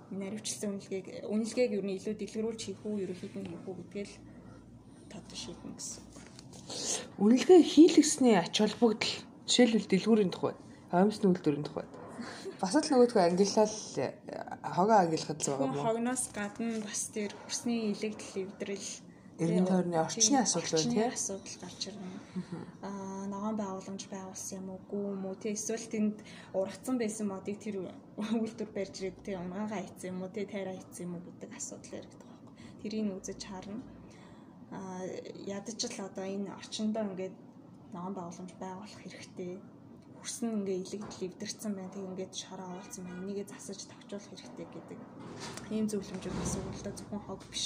[0.08, 4.12] наривчлсан үнэлгээг үнэлгээг юу илүү дэлгэрүүлж хийх үү, ерөөхдөө хийх үү гэдгээл
[5.34, 6.02] шийднэ гэсэн.
[7.18, 9.14] Үнэлгээ хийлгэсний ач холбогдол
[9.48, 10.54] жишээлбэл дэлгүүрийн тухай,
[10.92, 11.86] аимсны үйлдвэрийн тухай.
[12.60, 13.74] Бас л нөгөөдхөө ангиллал
[14.76, 15.82] хогоо ангиллахад л байгаа мó.
[15.82, 18.88] Хогноос гадна бас тэр хөрсний илэгдэл эвдрэл
[19.38, 22.10] эргэн тойрны орчны асуудал байна тийм асуудал гарч ирнэ.
[22.82, 26.16] Аа ногоон байгууламж байгуулсан юм уугүй юм уу тийм эсвэл тэнд
[26.58, 27.76] ургацсан байсан модыг тэр
[28.18, 31.96] үйлдвэр барьж ирээд тийм унгаага хийсэн юм уу тийм тайраа хийсэн юм уу гэдэг асуудал
[31.98, 32.54] яригдах байхгүй.
[32.82, 33.78] Тэрийг үзэж харна.
[33.78, 33.97] Аа
[34.70, 37.36] ядаж л одоо энэ орчиндөө ингээд
[37.92, 39.52] ногоон байгууламж байгуулах хэрэгтэй
[40.18, 41.94] хөрсөн ингээ илэгдэл эвдэрсэн байна.
[41.94, 43.22] Тэг ингээд шороо оолцсон байна.
[43.24, 44.98] Энийгээ засаж тавчуулах хэрэгтэй гэдэг
[45.72, 47.64] ийм зөвлөмжүүд бас өгөлдөө зөвхөн хог биш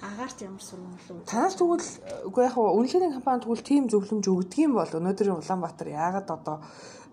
[0.00, 1.28] агаарт ямар сургууль үү?
[1.28, 1.88] Танаас тэгвэл
[2.28, 6.56] үгүй яг үнэлгээний компани тэгвэл тийм зөвлөмж өгдөг юм бол өнөөдрийн Улаанбаатар яагаад одоо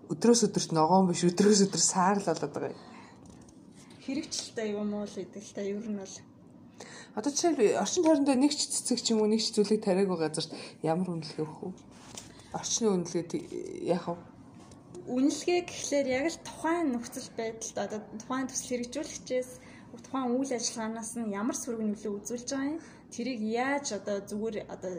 [0.08, 2.82] өдрөөс өдөрт ногоон биш өдрөөс өдөр саар л болоод байгаа юм.
[4.08, 6.16] Хэрэгжилтэй юм уу л гэдэг л та ер нь бол
[7.18, 10.54] Одоо жишээл орчин тойрондоо нэг ч цэцэг ч юм уу нэг ч зүйлийг тариагүй газарт
[10.86, 11.72] ямар үнэлгээ өгөх вэ?
[12.54, 13.26] Орчны үнэлгээ
[13.90, 14.22] яах вэ?
[15.10, 19.50] Үнэлгээ гэхлээр яг л тухайн нөхцөл байдалд одоо тухайн төсөл хэрэгжүүлэгчээс
[20.06, 22.80] тухайн үйл ажиллагаанаас нь ямар сөрөг нөлөө үзүүлж байгаа юм
[23.12, 24.93] тэрийг яаж одоо зүгээр одоо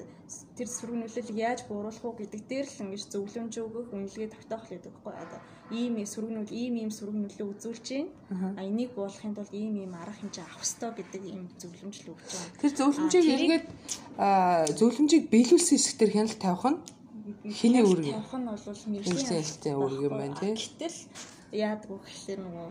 [0.57, 4.93] тэр нөлөөлөлийг яаж бууруулах уу гэдэг дээр л ингэж зөвлөмж өгөх үнэлгээ тогтоох л гэдэг
[4.93, 5.15] байхгүй.
[5.15, 5.41] Одоо
[5.71, 8.57] ийм нөл ийм ийм нөлөө үзүүлж байна.
[8.57, 12.29] А энийг буулгахын тулд ийм ийм арга хэмжээ авах ёстой гэдэг ийм зөвлөмж л өгч
[12.33, 12.61] байгаа.
[12.61, 13.67] Тэр зөвлөмжийг эргээд
[14.81, 16.81] зөвлөмжийг биелүүлсэн хэсгээр хяналт тавих нь
[17.53, 20.57] хиний үүрэг тавих нь бол мэрэгжлийн үүрэг юм байна тий.
[20.57, 20.99] Гэтэл
[21.53, 22.69] яадаг вэ гэхэлэр нөгөө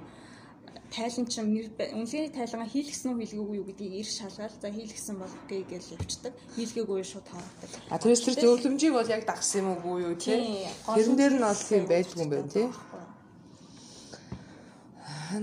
[0.92, 4.56] тайлан чинь үнэлгээний тайлгаа хийлгсэн үү хийлгээгүй юу гэдгийг ир шалгаал.
[4.62, 6.34] За хийлгсэн бол окей гэж явцдаг.
[6.56, 7.72] Хийлгээгүй шууд тоорогддог.
[7.92, 10.66] А тэрс тэр зөвлөмжийг бол яг дагсан юм уу юу тий?
[10.88, 12.68] Тэрэн дээр нь бол тийм байдгүй юм байна тий.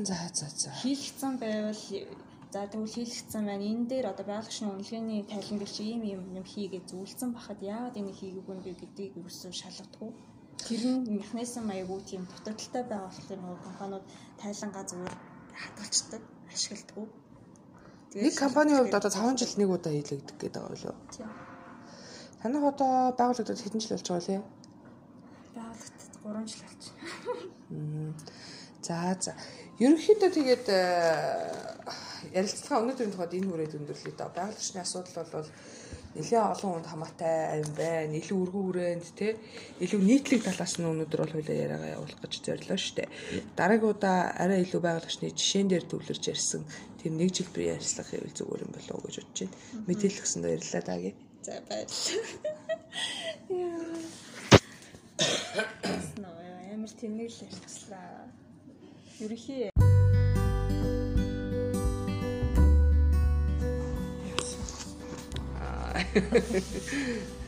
[0.09, 0.71] За за за.
[0.81, 1.83] Хийлгсэн байвал
[2.53, 3.65] за тэгвэл хийлгсэн байна.
[3.69, 8.17] Энэ дээр одоо байгалийн үнэлгээний тайлан чи ийм юм юм хийгээ зөвлөсөн бахад яагаад энийг
[8.17, 10.13] хийгээгүй бэ гэдгийг юусэн шалгадаггүй
[10.63, 14.05] тэр нь механизм аягүй тийм дутагдaltaй байгаа болохоор нөгөө компаниуд
[14.41, 15.17] тайлангаа зүгээр
[15.61, 17.09] хадгалцдаг, ашигладаг.
[18.15, 21.11] Нэг компанийн хувьд одоо 5 жил нэг удаа хийлэгдэх гэдэг байгаа уу?
[21.11, 21.31] Тийм.
[22.43, 24.39] Танах одоо байгууллагад хэдэн жил болж байгаа вэ?
[25.57, 28.15] Байгууллагад 3 жил болж байна.
[28.85, 29.33] За за.
[29.81, 30.79] Ерөнхийдөө тэгээд э,
[32.37, 34.31] ярилцлага өнөөдрийн тухайд энэ хүрээд өндөрлөе доо.
[34.31, 35.49] Байгууллагын асуудал бол
[36.15, 38.15] нэлээ олон хүнд хамаатай юм байна.
[38.15, 39.29] Илүү өргөн хүрээнд те
[39.83, 43.11] илүү нийтлэг талаас нь өнөөдөр бол хоёлаа яриагаа явуулах гэж зорилоо штэ.
[43.59, 46.63] Дараагийн удаа арай илүү байгууллагын жишээн дээр төвлөрж ярьсан
[47.03, 49.59] тийм нэг жилбэр ярьцлах хэвэл зүгээр юм болов уу гэж бодож байна.
[49.91, 51.17] Мэдээлэл өгсөндөө баярлалаа даагийн.
[51.45, 52.25] За баярлалаа.
[53.61, 53.99] Яа.
[56.73, 58.31] Ямар тэнэг л ярьцлаа.
[59.21, 59.74] Ерхий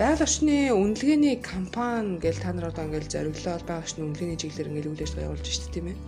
[0.00, 4.90] Байгаль орчны үнэлгээний компани гэж та нар одоо ингээл зориглоод байгаль орчны үнэлгээний чиглэлээр ингээл
[4.96, 5.98] үйл ажиллагаа явуулж байна тийм ээ.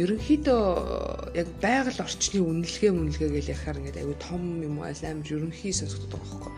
[0.00, 0.64] Ерөнхийдөө
[1.36, 6.16] яг байгаль орчны үнэлгээ үнэлгээ гэж яхаар ингээд аюу том юм аль амар ерөнхий сонсогддог
[6.16, 6.52] байхгүй.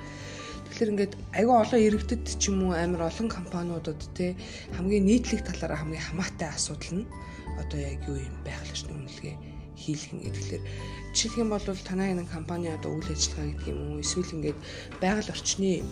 [0.70, 4.38] Тэгэхээр ингээд аюу олон иргэдэд ч юм уу амар олон компаниудад те
[4.78, 7.10] хамгийн нийтлэг талаараа хамгийн хамаатай асуудал нь
[7.58, 9.51] одоо яг юу юм байгаль орчны үнэлгээ
[9.82, 10.64] хийлгэн гэдгээр
[11.12, 14.58] жишээлх юм бол танай энэ компани одоо үйл ажиллагаа гэдэг юм уу эсвэл ингээд
[15.02, 15.82] байгаль орчны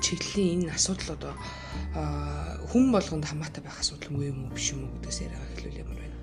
[0.00, 1.34] чиглэлийн энэ асуудал одоо
[2.70, 5.98] хүн болгонд хамаатай байх асуудал муу юм уу биш юм уу гэдгээс яриага хэлүүл ямар
[5.98, 6.16] байна.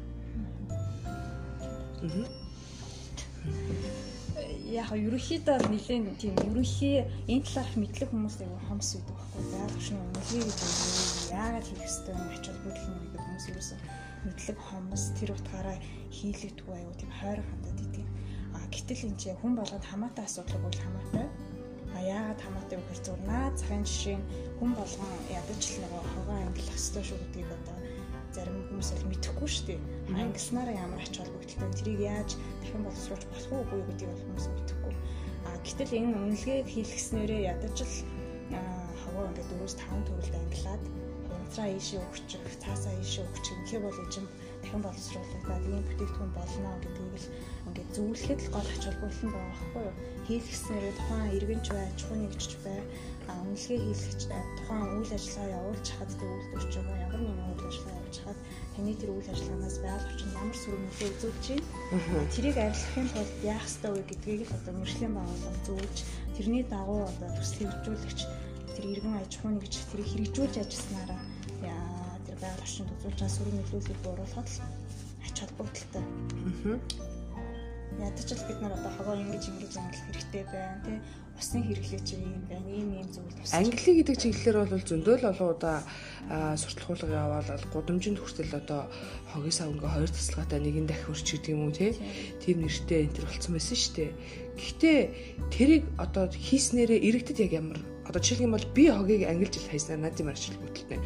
[4.66, 9.98] Яг ерөнхийдөө нэлийн тийм ерөнхий энэ талаарх мэдлэг хүмүүс аяга хомс үйдэг байхгүй байгаль орчны
[10.02, 10.54] үнэлгээ нь
[11.34, 13.80] яагаад хийх ёстой юм ач холбогдол нь гэдэг хүмүүс ерөөсөө
[14.26, 15.78] мэдлэг хомс тэр утгаараа
[16.12, 18.08] хийлэгдэх аюу тийм хойр хандаад идэг.
[18.56, 21.28] А гэтэл энэ чинь хүн болгонд хамаатай асуудал бол хамаатай.
[21.96, 24.18] А яагаад хамаатай вэ гэхээр зур наад захын жишээ
[24.60, 27.78] хүн болгон ядаж л нөгөө хогоо ангилах ёстой шүү гэдгийг одоо
[28.36, 29.80] зарим хүмүүс л мэдэхгүй шүү дээ.
[30.12, 34.94] Ангилснараа ямар ач холбогдолтой тэрийг яаж дахин боловсруулж болох уу үгүй гэдгийг бол хүмүүс мэдэхгүй.
[35.48, 37.96] А гэтэл энэ үнэлгээг хийлгэснээрээ ядаж л
[39.02, 40.84] хаваа ингээд 4-5 төрөлд ангилаад
[41.32, 43.56] унтраа ийшээ өгчих, цаасаа ийшээ өгчих.
[43.64, 44.26] Инхээ бол эжим
[44.66, 47.30] дахин боловсруулагдаад ийм бүтээгдэхүүн болно гэдгийг л
[47.70, 49.96] ингээд зөвлөхэд л гол ач холбогдол нь байгаа байхгүй юу?
[50.26, 52.80] Хийлгэснээрээ тухайн иргэнч бай, чухны гिचч бай,
[53.30, 54.22] а үнэлгээ хийлгэж
[54.58, 58.40] тухайн үйл ажиллагаа явуулж хаад тэг үйлдвэрч байгаа ямар нэгэн үйл ажиллагаа явуулж хаад
[58.74, 62.30] таны тэр үйл ажиллагаанаас байгаль орчин ямар сөрөг нөлөө үзүүлж байна.
[62.34, 65.98] Тэрийг арилгахын тулд яах ёстой вэ гэдгийг л одоо мөржлийн байгууллага зөвлөж
[66.36, 68.20] тэрний дагуу одоо төсөл хэрэгжүүлэгч
[68.74, 71.22] тэр иргэн аж ахуйн гэж тэрийг хэрэгжүүлж ажилласнараа
[72.36, 74.60] тэр байгаль орчинд үзүүлж байгаа сөрөг нөлөөллийг бууруулахад л
[75.24, 76.04] ач холбогдолтой.
[77.96, 81.00] Ядаж л бид нар одоо хогоо ингэж ингэж ангилах хэрэгтэй байна тий
[81.40, 83.56] усны хэрэглээч юм байна ийм ийм зүйл тусах.
[83.60, 85.78] Англи гэдэг чиглэлээр бол зөндөө л олон удаа
[86.60, 88.92] сурталхуулга яваалал гудамжинд хүртэл одоо
[89.32, 91.96] хогийн савнгаа хоёр тасалгаатай нэгэн дахь хөрч гэдэг юм уу тий
[92.44, 94.12] тийм нэртэй энэ төр болсон байсан шүү дээ.
[94.60, 95.00] Гэхдээ
[95.56, 99.98] тэрийг одоо хийснээрээ иргэдэд яг ямар одоо жишээлх юм бол би хогийг ангилж ил хайснаа
[99.98, 101.00] надад юм арчил бүтэлтэй.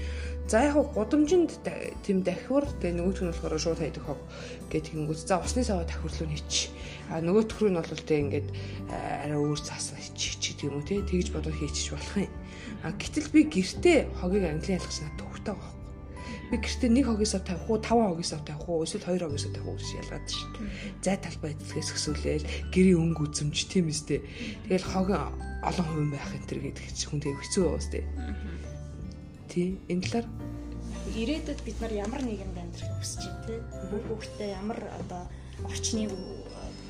[0.50, 1.62] За яг гудамжинд
[2.02, 4.18] тийм дахиур тэгээ нөгөөх нь болохоор шууд хайдаг хог
[4.74, 5.30] гэдэг юмгүүс.
[5.30, 6.74] За усны саваа дахиурлуу хийчих.
[7.14, 8.48] А нөгөөх нь бол тэгээ ингээд
[8.90, 12.34] арай өөр цаас хийчих гэдэг юм уу те тэгж бодоод хийчих болох юм.
[12.82, 15.78] А гэтэл би гэртээ хогийг англи ялгах надад төвхтэй байгаа
[16.50, 19.44] би гэртээ нэг хогийн сав тавих уу, таван хогийн сав тавих уу, эсвэл хоёр хогийн
[19.46, 20.68] сав тавих уу гэж ялгаад шүү дээ.
[21.06, 24.26] Зай талбай эзлэхээс өсөөлөөл гэрийн өнгө үзэмж тийм үстэй.
[24.66, 25.30] Тэгэл хогийн
[25.62, 28.04] олон хувин байх энэ төр гэдэг чинь хүн тэг хэцүү байгаа үстэй.
[29.50, 29.78] Тий.
[29.90, 30.28] Энэ талаар
[31.18, 33.56] ирээдүйд бид нар ямар нийгэмд амьдрахыг хүсэж байна те.
[33.90, 35.24] Бүх хүүхдээ ямар одоо
[35.66, 36.14] орчныг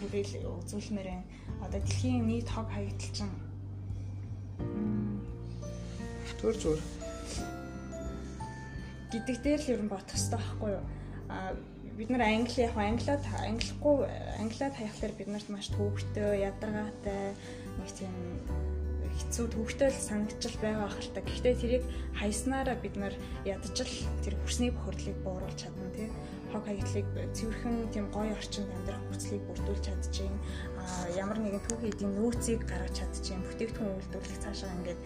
[0.04, 1.10] бүрээл үзүүлмээр
[1.64, 3.32] одоо дэлхийн нийт хог хаягдalчин
[6.40, 6.80] Түр зүр
[9.12, 10.84] гэдэг дээр л ер нь бодох хэрэгтэй байхгүй юу?
[11.28, 11.52] А
[12.00, 13.98] бид нар англи яг англиад англихгүй
[14.40, 17.36] англиад хаяхлаар бид нарт маш төвөгтэй, ядаргаатай
[17.76, 18.16] нэг тийм
[19.20, 21.20] хэцүү төвөгтэй л санагдчил байгаа ахalta.
[21.20, 21.84] Гэхдээ тэрийг
[22.16, 23.92] хайснараа бид нар ядчил
[24.24, 26.08] тэр хүсний бохирдлыг бууруулж чадна тий.
[26.50, 30.38] Хог хаягдлыг цэвэрхэн тийм гоё орчинд амьдрах хүслийг бүрдүүлж чадчихээн.
[30.82, 33.46] А ямар нэгэн түүхий эдийн нөөцийг гаргаж чадчихээн.
[33.46, 35.02] Бүтээгдэхүүн үйлдвэрлэх цаашаа ингээд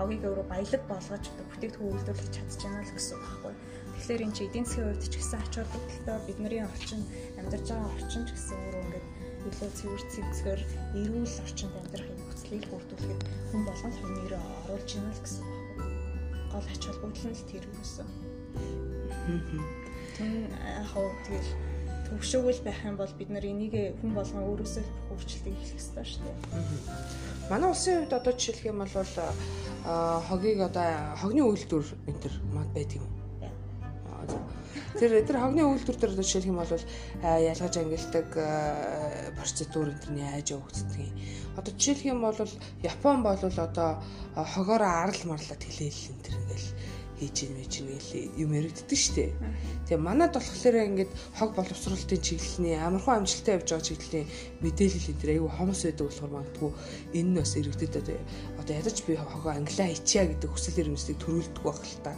[0.00, 3.54] хогийг өөрөө баялаг болгож бүтээгдэхүүн үйлдвэрлэж чадчихна л гэсэн үг байхгүй.
[4.00, 7.02] Тэгэхээр эн чинь эдийн засгийн хувьд ч гэсэн ач холбогдолтой бидний орчин
[7.36, 9.06] амьдарч байгаа орчин ч гэсэн өөрөө ингээд
[9.40, 10.60] илүү цэвэр цэвцгээр
[11.04, 13.22] эрүүл орчинд амьдрахыг хүслийг бүрдүүлэхэд
[13.54, 15.86] хүн болгон хүмүүрээ оруулж байна л гэсэн байхгүй.
[16.50, 18.08] Гол ач холбогдол нь л тэр юусэн.
[20.18, 21.50] Тэн яг тэгэл
[22.10, 26.38] төвшөөгөл байх юм бол бид нар энийг хүн болгон өөрөөсөө хөгжлөлтийг эхлэх ёстой шүү дээ.
[27.54, 28.94] Манай улсын хувьд одоо жишээлх юм бол
[30.26, 30.88] хогийг одоо
[31.22, 33.06] хогны үйлдвэр энэ төр мод байдаг юм.
[34.98, 36.74] Тэр тэр хогны үйлдвэр дээр одоо жишээлх юм бол
[37.22, 38.28] ялгаж ангилдаг
[39.38, 41.14] процедур энэ төр яаж явагддаг юм.
[41.58, 42.36] Одоо жишээлх юм бол
[42.82, 43.90] Япон бол одоо
[44.34, 46.68] хогоороо арал марлаад хэлээл энэ төр ингээл
[47.20, 47.88] хийж ийн мэж ин
[48.40, 49.36] юм яригддаг штэ.
[49.84, 54.28] Тэгээ манад болохоор ингээд хог боловсруулалтын чиглэлний амархан амжилттай явж байгаа чиглэлийн
[54.64, 56.72] мэдээлэл энэ айгүй хомос байдаг болохоор магадгүй
[57.20, 58.08] энэ нь бас иргэдэд
[58.56, 62.12] одоо ядаж би хогоо англиа хийчиа гэдэг хүсэл эрмэлзлийг төрүүлдэг байх л та.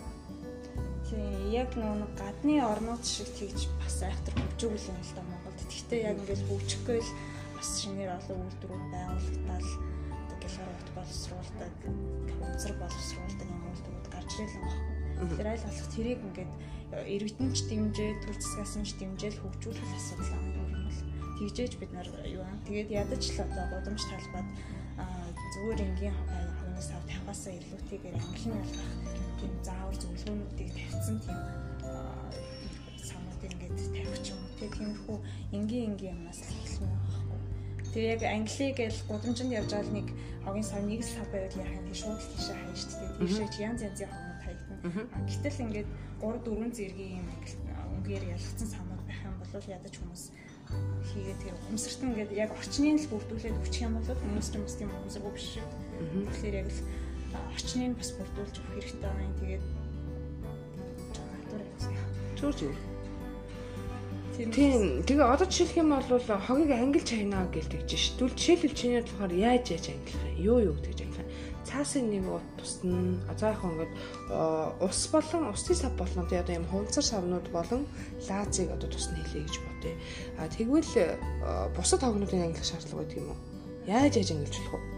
[1.10, 5.60] Тийм яг нэг гадны орнууд шиг тэгж бас айхтар хөгжөөгөл юм л да Монголд.
[5.66, 7.10] Гэхдээ яг ингээд хөгжихгүй л
[7.62, 9.66] бас шинээр олон үйлдвэрүүд байгуулагдаад
[10.18, 11.72] одоо гэлгарт боловсруулдаг,
[12.42, 16.52] өнцөр боловсруулдаг юм үйлдвэрүүд гарч ирэл байгаа Тэр айл болох тэрийг ингээд
[17.14, 21.00] иргэдэнч дэмжээ, төр засгаас нь ч дэмжээл хөгжүүлэх асуудал аа юм бол.
[21.38, 24.48] Тэгжээж бид нар юу аа тэгээд ядаж л одоо гудамж талбайд
[25.54, 28.90] зүгээр энгийн хавнаас ав тавхаасаа илүүтэйгээр английн ялгах
[29.38, 31.38] тийм заавар зөвлөгөөнүүдийг тавьсан тийм
[32.98, 35.16] санууд ингээд тавих юм те тиймэрхүү
[35.54, 36.61] энгийн энгийн юмнаас л.
[37.92, 40.08] Тэр яг англиг л гудамжинд явж байгаа нэг
[40.44, 44.32] хогийн сав нэг сав байвал яхаа тийм шууд тийшээ хайж штэ тийшээ ч янз янзын
[44.82, 47.28] Гэтэл ингээд 3 4 зэргийн юм
[48.02, 50.24] үнгээр ялгцсан самууд байх юм бол ядаж хүмүүс
[51.06, 54.90] хийгээ тэр ухамсарт ингээд яг орчныг л бүрдүүлээд өгчих юм бол хүмүүс ч бас тийм
[54.90, 55.66] ухамсаргүй биш шүү.
[56.34, 56.80] Тэгэхээр яг л
[57.54, 59.38] орчныг бас бүрдүүлж өгөх хэрэгтэй байна.
[59.38, 59.64] Тэгээд
[62.42, 62.74] зүр зүр.
[64.36, 65.04] Тийм.
[65.04, 68.16] Тэгээ одоо жишээлх юм бол хогийг ангилж хайнаа гэж тэгж ш.
[68.16, 70.40] Түл жишээлбэл чиний болохоор яаж яаж ангилах юм?
[70.40, 71.52] Юу юу гэж ангилах юм?
[71.72, 73.16] цаасын нэг ут тусна.
[73.38, 73.92] За яг ингээд
[74.82, 77.86] ус болон усны сав болон тий одоо юм хувцар савнууд болон
[78.28, 79.94] лазыг одоо тусна хэлээ гэж бодъё.
[80.38, 80.92] А тэгвэл
[81.76, 83.38] бусад хогнуудын ангилах шаардлага байдаг юм уу?
[83.86, 84.91] Яаж яаж ангилж болох вэ?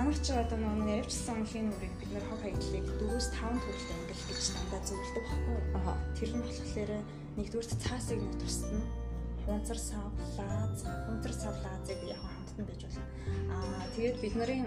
[0.00, 4.46] Манайх ч одоо нөгөө наривчсан үнхийн нүрийг бид нэр хог хаягдлыг 4-5 төрөлтэй ангил гэж
[4.56, 5.58] дандаа зөвлөдөг баггүй.
[5.76, 5.94] Аа.
[6.16, 6.90] Тэр нь болохоор
[7.36, 8.80] нэгдүгürt цаасыг нь тусна.
[9.44, 10.08] Хунцар сав,
[10.40, 13.04] лааз, хунцар сав лаазыг яг хамтдан байж болно.
[13.52, 14.64] Аа тэгээд бид нарын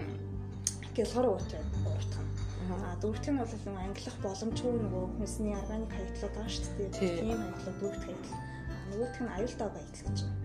[0.94, 2.26] гялгар уутай ууртах.
[2.70, 6.90] Аа дөрөвт нь бол нөгөө ангилах боломжгүй нөгөө хүнсний органик хаягдлууд байгаа шүү дээ.
[6.94, 8.38] Тийм хаягдлууд дөрөвт хаягдл.
[8.86, 10.43] Нөгөөх нь аюултай баятал гэж байна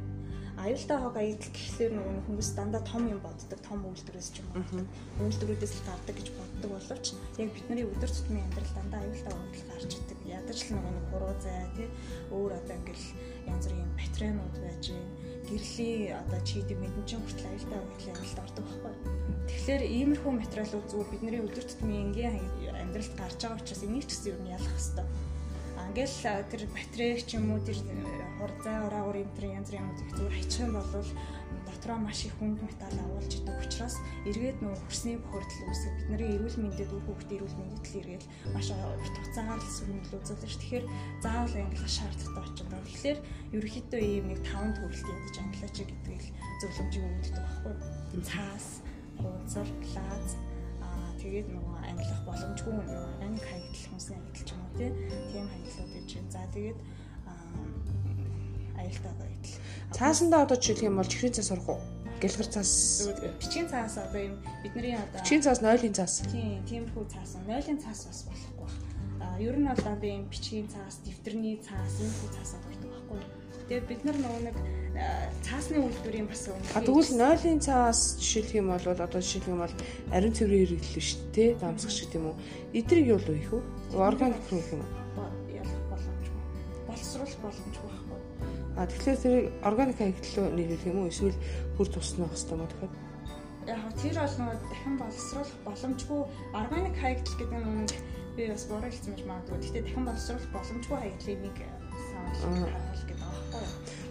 [0.59, 4.83] аюултай хог аялал гэхлээр нөгөө хүмүүс дандаа том юм боддог, том үйлдвэрээс ч юм уу.
[5.23, 7.05] Үйлдвэрүүдээс л гардаг гэж боддог боловч
[7.39, 10.19] яг бидний өдөр тутмын амьдрал дандаа аюултай үйлдэл гарч идэг.
[10.27, 11.87] Ядаж л нөгөө нэг хуруу зай тий
[12.35, 13.07] өөр одоо ингээл
[13.47, 15.07] янз бүрийн батарейнууд байж гин
[15.47, 18.93] гэрлийн одоо чийдэг мэдэнчин хүртэл аюултай үйлдэл аюултай ордог байхгүй.
[19.47, 22.35] Тэгэхээр иймэрхүү материалууд зүгээр бидний өдөр тутмын энгийн
[22.75, 25.07] амьдралд гарч байгаа учраас энийг ч гэсэн юу нь ялах хэрэгтэй
[25.89, 27.81] ингээл тэр батарей ч юм уу тэр
[28.37, 31.09] хурцай ораагур энэ тэр янз бүрийн юмыг зүгээр хайчих юм бол
[31.65, 33.95] дотроо маш их хүнд металл агуулж идэг учраас
[34.29, 38.67] эргээд нөгөө хөрсний бохирдол үүсэх бидний эрүүл мэндэд үр хүүхдийн эрүүл мэндэд л эргээд маш
[38.69, 40.57] урт хугацаагаар л сүрмэл үзүүлж ш.
[40.61, 40.85] Тэгэхээр
[41.23, 42.85] заавал ангилах шаардлагатай очиж байна.
[42.85, 43.19] Тэгэхээр
[43.57, 46.23] ерөнхийдөө ийм нэг 5 төрөлт ядаж ангилаач гэдгийг
[46.61, 47.75] зөвлөмжийг өгдөг байхгүй.
[48.29, 48.67] Цаас,
[49.17, 50.29] хуудсар, лаз
[51.21, 56.09] тэгээд нөгөө ангилах боломжгүй нөгөө анги хаягдл хүмүүсийн хаягдл ч юм уу тийм хаягдлууд гэж
[56.15, 56.31] байна.
[56.33, 56.77] За тэгээд
[58.79, 59.53] аюултай хаягдл.
[59.95, 61.81] Цаасандаа одоо жишээлх юм бол чихрийн цаас орох уу?
[62.23, 62.71] Гэлгэр цаас
[63.39, 66.23] бичгийн цаас одоо юм бидний одоо бичгийн цаас нойлын цаас.
[66.31, 67.39] Тийм, тиймэрхүү цаас.
[67.47, 68.87] Нойлын цаас бас болохгүй байна.
[69.23, 73.38] А ер нь бол дандаа юм бичгийн цаас, дэвтэрний цаас, иймэрхүү цаасаа болдог байхгүй юу?
[73.69, 74.55] Тэгээд бид нар нөгөө нэг
[75.45, 76.49] цаасны үйлдвэрийн бас.
[76.73, 79.75] А тэгвэл нойлын цаас жишээлх юм бол одоо жишээлх юм бол
[80.09, 81.61] ариун цэврийн хэрэглэл шүү дээ.
[81.61, 82.35] Дамсгах шиг тийм үү.
[82.73, 83.61] Эдрийг юу л ийх үү?
[83.93, 85.29] Органик руу гэх юм уу?
[85.53, 86.41] Ялах боломжгүй.
[86.89, 88.19] Боловсруулах боломжгүй байхгүй.
[88.73, 91.11] А тэгэхээр тэрийг органик хаягдлуу нийлүүлэх юм уу?
[91.13, 91.37] Эсвэл
[91.77, 92.93] хүр туснах хэрэгтэй юм уу тэгэхээр?
[93.69, 96.21] Яг тэр бол нөгөө дахин боловсруулах боломжгүй
[96.57, 97.85] органик хаягдл гэдэг нь
[98.33, 99.57] би бас буруу хэлсэн байж магадгүй.
[99.61, 101.57] Гэхдээ дахин боловсруулах боломжгүй хаягдлыг нэг
[102.41, 102.65] санал
[103.05, 103.18] гэдэг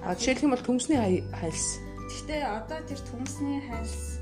[0.05, 1.79] А жишээлх юм бол төмсний хайлс.
[2.09, 4.19] Гэхдээ одоо тэр төмсний хайлс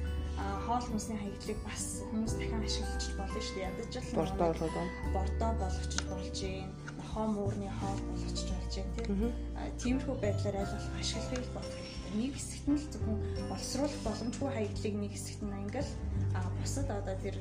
[0.66, 3.68] хоол хүнсний хаягдлыг бас хүмүүс дахин ашиглаж болно шүү дээ.
[3.70, 6.70] Ядаж л бордоо болгоод бордоо болгочих болж юм.
[6.98, 9.32] Нохоо мөрний хоол болгочих болж юм тийм.
[9.78, 11.76] Тиймэрхүү байдлаар аль болох ашиглахыг болох.
[12.18, 15.90] Нэг хэсэгт нь л зөвхөн боловсруулах боломжгүй хаягдлыг нэг хэсэгт нь ангил
[16.34, 17.36] а бусад одоо тэр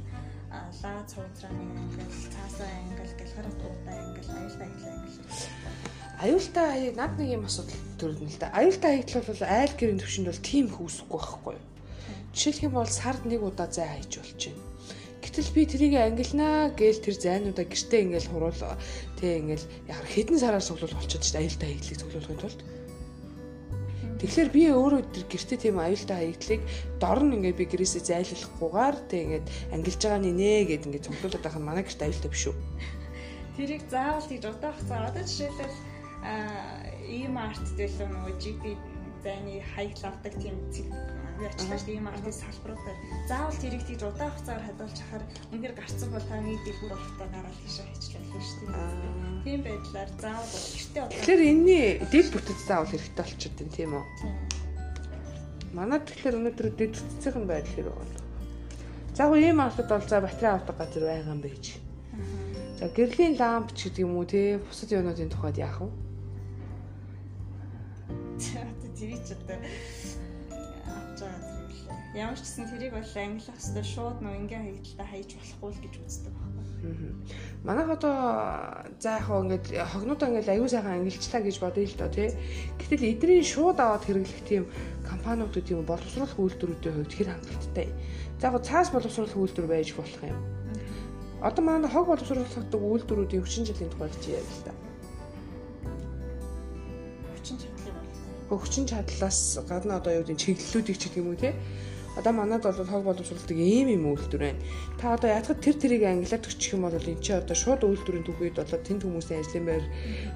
[0.52, 5.76] лаа цуунцрааны ангил, цаасаа ангил, гэлхарат уудаа ангил, аюултай ангил ангил
[6.22, 8.48] аюултай хаяг над нэг юм асуудал төрнө л да.
[8.56, 11.66] Аюултай хаягдл бол айл гэрийн төвшөнд бол тийм их үүсэхгүй байхгүй юу?
[12.32, 14.64] Жишээлх юм бол сард нэг удаа зай хайж болж байна.
[15.20, 18.62] Гэтэл би тэрийг ангилнаа гээл тэр зайнуудаа гэртээ ингээл хуруул
[19.20, 22.60] тэг ингээл яг хэдэн сараар цуглуул болчиход шүү дээ аюултай хаягдлыг цуглуулахын тулд.
[24.26, 26.62] Тэгэхээр би өөрөө тэр гэртээ тийм аюултай хаягдлыг
[26.98, 31.58] дор нь ингээд би гэрээсээ зайлуулахгүйгээр тэг ингээд ангилж байгаа нэ гэд ингээд цуглуулад байх
[31.62, 32.58] нь манай гэрт аюултай биш үү?
[33.54, 35.14] Тэрийг заавал тийж удаах цаа.
[35.14, 35.78] Одоо жишээлбэл
[37.06, 38.64] ийм арттэй л нөгөө GP
[39.22, 40.58] зайны хаягл авдаг тийм
[41.36, 46.28] шүү дээ ийм артын салбаруудаар заавал тэрийг тийж удаан хугацаар хадгалж хахаар үнээр гарцсан бол
[46.30, 49.44] та их бүр болохтой гараад тийшээ хийчлээ шүү дээ.
[49.44, 51.14] Тийм байдлаар заавал гэртээ удаан.
[51.16, 54.06] Тэгэхээр энэний дэд бүтэц заавал хэрэгтэй болчиход байна тийм үү?
[55.76, 58.20] Манай тэгэхээр өнөөдөр дэд бүтцийн байдал хэрэг байна.
[59.16, 61.66] За гоо ийм артад бол за батарей авдаг газар байгаа юм байж.
[62.80, 65.92] За гэрлийн ламп ч гэдэг юм уу те бусад юмнуудын тухайд яах вэ?
[68.56, 69.56] Одоо тэрийг ч одоо
[72.16, 75.94] Ямар ч гэсэн тэрийг бол ангилах хэвээр шууд нөө ингийн хаягдталтаа хайж болохгүй л гэж
[76.00, 77.12] үздэг байхгүй.
[77.68, 78.16] Манайх одоо
[79.04, 82.32] за яг хоо ингээд хогнуудаа ингээд аюу сайхан ангилчлаа гэж бодъё л доо тий.
[82.80, 84.64] Гэтэл эдний шууд аваад хэрэглэх тийм
[85.04, 87.88] компаниуд тийм боловсруулах үйлдвэрүүдийн хувьд хэр хангалттай.
[88.40, 90.40] За яг цаас боловсруулах үйлдвэр байж болох юм.
[91.44, 94.74] Одоо манай хог боловсруулах үйлдвэрүүдийн 40 жилийн тухай гэж яриа л та.
[98.46, 101.58] хөгчин чадлаас гадна одоо юу гэдэг чиглэлүүдийг ч гэх юм уу те
[102.16, 104.62] одоо манад бол хог боловсруулдаг ийм юм үйлдвэр байна.
[105.00, 108.56] Та одоо ятгад тэр тэрийг англиад өччих юм бол эн чи одоо шууд үйлдвэрийн түүхийд
[108.56, 109.86] болоод тэнд хүмүүсийн ажлын байр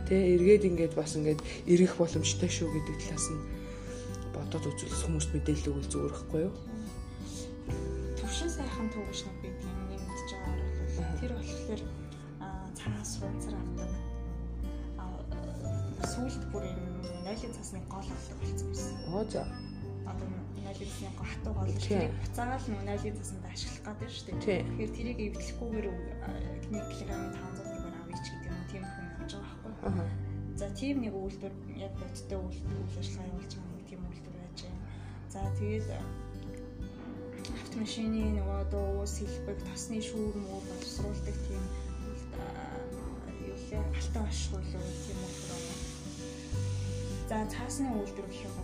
[0.07, 1.39] тэ эргээд ингээд бас ингээд
[1.71, 3.41] ирэх боломжтой шүү гэдэг талаас нь
[4.35, 6.53] бодоод үзвэл хүмүүст мэдээлэл өгөл зүгээр ихгүй юу?
[8.19, 11.81] Төвшин сайхан төвш нэг бид юм нэмэгдэж байгаагаар тэр болохоор
[12.75, 13.91] цаас хуудсаар авдаг.
[16.11, 16.81] Сүүлд бүр юм
[17.23, 18.95] нойлын цасны гол авдаг болсон байсан.
[19.13, 19.43] Оо за.
[20.09, 20.27] Одоо
[20.65, 24.61] нойлын цасны хатуу гол тэрийг буцаагаал нөө нойлын цасанд ашиглах гэдэг шүү дээ.
[24.69, 29.57] Тэгэхээр тэрийг эвдлэхгүйгээр 1 кг-ын 500 төгрөгөөр авъя ч гэдэг юм тийм хүн явж байгаа
[29.65, 30.07] байхгүй.
[30.59, 34.59] За тийм нэг үйлдвэр яг бодтой үйлдвэр үйл ажиллагаа явуулж байгаа нэг тийм үйлдвэр байж
[34.65, 34.81] байна.
[35.33, 35.87] За тэгээд
[37.49, 41.63] огт машины нөгөө одоо уус хэлбэг тосны шүүр мөр боловсруулдаг тийм
[43.47, 44.65] юу лээ алтан ашиглал
[45.05, 45.39] тийм үү.
[47.29, 48.58] За цаасны үйлдвэр гэх юм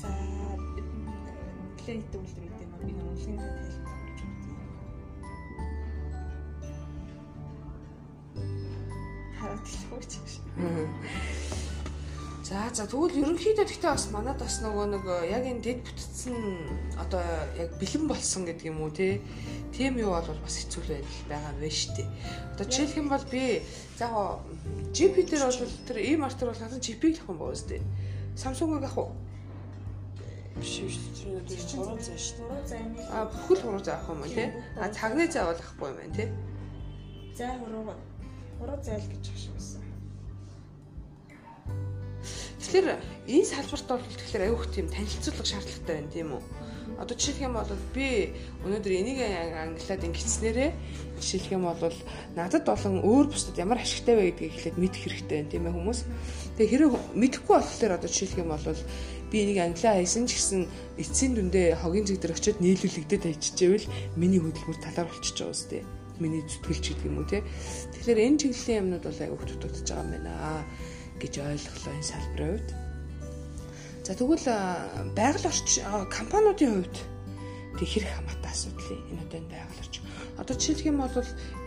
[0.00, 0.08] За
[1.78, 3.98] нэлээд үйлдвэр гэдэг нь би үнэлгээний тайлбар
[9.38, 11.33] харагдчихгүй ч юм.
[12.44, 16.36] За за тэгвэл ерөнхийдөө гэхдээ бас манад бас нөгөө нэг яг энэ дэд бүтцэн
[17.00, 17.24] одоо
[17.56, 19.24] яг бэлэн болсон гэдэг юм уу те
[19.72, 22.08] тийм юу бол бас хэцүү байдал байгаа байна шүү дээ.
[22.52, 23.42] Одоо жишээлх юм бол би
[23.96, 24.06] за
[24.92, 27.82] GP дээр бол тэр e-mart бол хасан GP-г авах юм шүү дээ.
[28.36, 29.10] Samsung-ыг авах уу?
[30.60, 33.08] биш биш чинь 3 зай шүү дээ.
[33.08, 34.52] А бүхэл 3 зай авах юм те.
[34.76, 36.24] А цагны зай бол авахгүй юм байна те.
[37.36, 38.00] Зай хуруугаад
[38.60, 39.83] Уруу зайл гэж ах шиг байсан.
[42.74, 42.98] Тэгэхээр
[43.30, 46.42] энэ салбарт бол тэгэхээр аюух тийм танилцуулга шаардлагатай байна тийм үү?
[46.98, 48.34] Одоо жишээлх юм бол би
[48.66, 50.70] өнөөдөр энийг англиад ингэснээрээ
[51.22, 51.94] жишээлх юм бол
[52.34, 56.00] надад болон өөр бусдад ямар ашигтай вэ гэдгийг эхлээд мэдэх хэрэгтэй байна тийм ээ хүмүүс.
[56.58, 58.66] Тэгээ хэрэг мэдэхгүй болохоор одоо жишээлх юм бол
[59.30, 60.60] би энийг англиа хайсан ч гэсэн
[60.98, 63.86] эцсийн дүндээ хогийн зэг дээр очиод нийлүүлэгдээд хайчихжээвэл
[64.18, 65.82] миний хөдөлмөр талаар болчихж байгаа үстэй
[66.18, 67.42] миний зүтгэлч гэдэг юм уу те.
[67.94, 70.30] Тэгэхээр энэ чиглэлийн юмнууд бол аяг хөтөтөж байгаа юм байна
[71.24, 72.70] гэж ойлголоо энэ салбарын хувьд.
[74.04, 74.46] За тэгвэл
[75.16, 76.96] байгаль орчин компаниудын хувьд
[77.80, 80.04] тэг хэрэг хамаатай асуудал энэ одоо энэ байгаль орчин.
[80.36, 81.16] Одоо жишээлх юм бол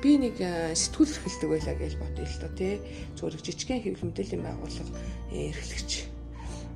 [0.06, 0.36] би нэг
[0.78, 2.74] сэтгүүл эрхэлдэг байлаа гэж бодъё л доо тий.
[3.18, 4.92] Зүгээр жижигхэн хэвлэл мэдээллийн байгууллага
[5.34, 5.92] эрхлэгч.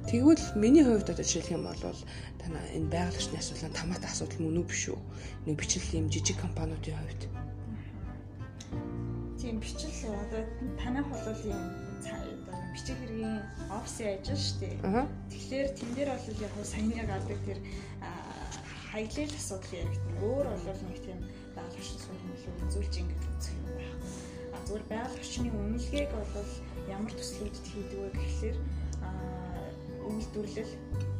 [0.10, 1.78] Тэгвэл миний хувьд одоо жишээлх юм бол
[2.42, 5.00] танаа энэ байгаль орчны асуудал хамаатай асуудал мөн үү биш үү?
[5.46, 7.22] Нэг бичлэл юм жижиг компаниудын хувьд
[9.42, 10.46] тийм бичил одоо
[10.78, 11.91] танах бол юм
[12.74, 13.38] бичиг хэргийн
[13.70, 14.76] офисын ажил шүү дээ.
[15.32, 17.60] Тэгэхээр тэн дээр бол яг саяны гадаг тэр
[18.92, 20.20] хаягдлын асуудал яригдана.
[20.24, 21.20] Өөр бол нэг тийм
[21.56, 23.96] байгаль орчин сүрмэлөө үзүүлж ингэж үзэх юм байна.
[24.52, 26.52] А зүгээр байгаль орчны үнэлгээг бол
[26.92, 28.58] ямар төслүүдэд хийдэг вэ гэхлээр
[30.02, 30.74] үйлдвэрлэл,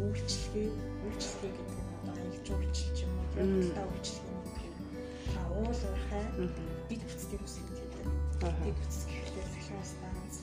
[0.04, 0.70] үйлчлэгээ,
[1.06, 3.28] үйлчлэгээ гэдэг нь одоо хаягч үйлчлэл юм уу?
[3.32, 4.76] Продуктаа үйлчлэх юм гэх юм.
[5.38, 6.24] А уул уурхай
[6.90, 7.72] бид бүтцийн үсэг
[8.42, 10.36] Тэг үсэг хэрэгтэй сахилгын станц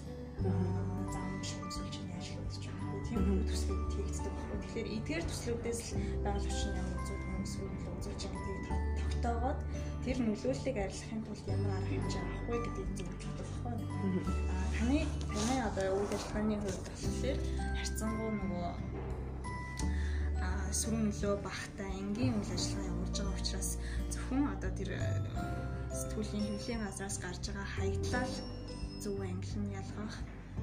[4.68, 9.60] Тэгэхээр эдгээр төслүүдээс л байгаль орчин ямар үзүүл хүмүүсрүү нөлөө үзүүлж байгаа гэдгийг тогтоогоод
[10.04, 13.84] тэр нөлөөллийг арилгахын тулд ямар арга хэмжээ авах вэ гэдгийг зөвлөж болох байна.
[14.52, 14.98] Аа таны
[15.32, 17.38] таны одоо үйл ажиллагааны хувьд болохоор
[17.80, 18.68] харьцангуй нөгөө
[20.78, 23.70] сүрэн нөлөө багтай энгийн үйл ажиллагаа явуулж байгаа учраас
[24.12, 24.90] зөвхөн одоо тэр
[25.96, 28.34] сэтгүүлийн хөвлийн газраас гарч байгаа хаягдлал
[29.00, 30.16] зөв англи нь ялгах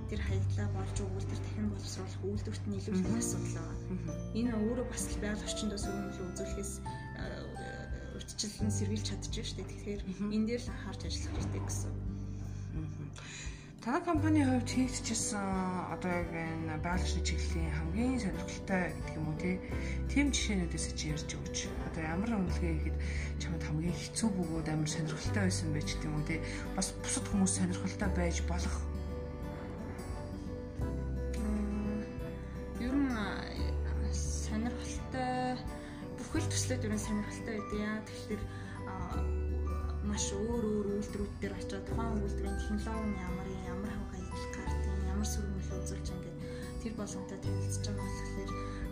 [0.10, 4.14] тэр хаягдлаа болж өгүүлдэр дахин боловсруулах үйлдвэрт нийлүүлэх асуудал байна.
[4.38, 6.74] Энэ өөрөө бас л байгаль орчиндөө сөрөглөө үзүүлэхээс
[8.16, 9.70] урьдчилан сэргийлж чадчих шүү дээ.
[9.72, 10.02] Тэгэхээр
[10.36, 11.94] энэ дээр л анхаарч ажиллах хэрэгтэй гэсэн.
[13.86, 15.46] Танай компани хувьд хийгдчихсэн
[15.94, 19.38] одоо яг энэ байгалийн чиглэлийн хамгийн сонирхолтой гэдэг юм уу
[20.10, 21.70] тийм жишээнүүдээс чи ярьж өгч.
[21.86, 22.98] Одоо ямар үнэлгээ хийхэд
[23.38, 26.42] чамд хамгийн хэцүү бөгөөд амар сонирхолтой байсан байж гэдэг юм уу те.
[26.74, 28.76] Бас бусад хүмүүс сонирхолтой байж болох.
[35.16, 35.56] Сонирхолтой
[36.20, 38.00] бүхэл төслүүд ер нь сонирхолтой байдаг яа.
[38.08, 38.44] Тэгэхээр
[40.06, 45.04] маш өөр өөр үйлдвэрүүд дээр очиод тухайн үйлдвэрийн технологи нь ямар ямар хавга аялал гардыг
[45.12, 46.38] ямар сүрмэл үзүүлж ингээд
[46.84, 48.52] тэр болгонтой танилцж байгаа болохоор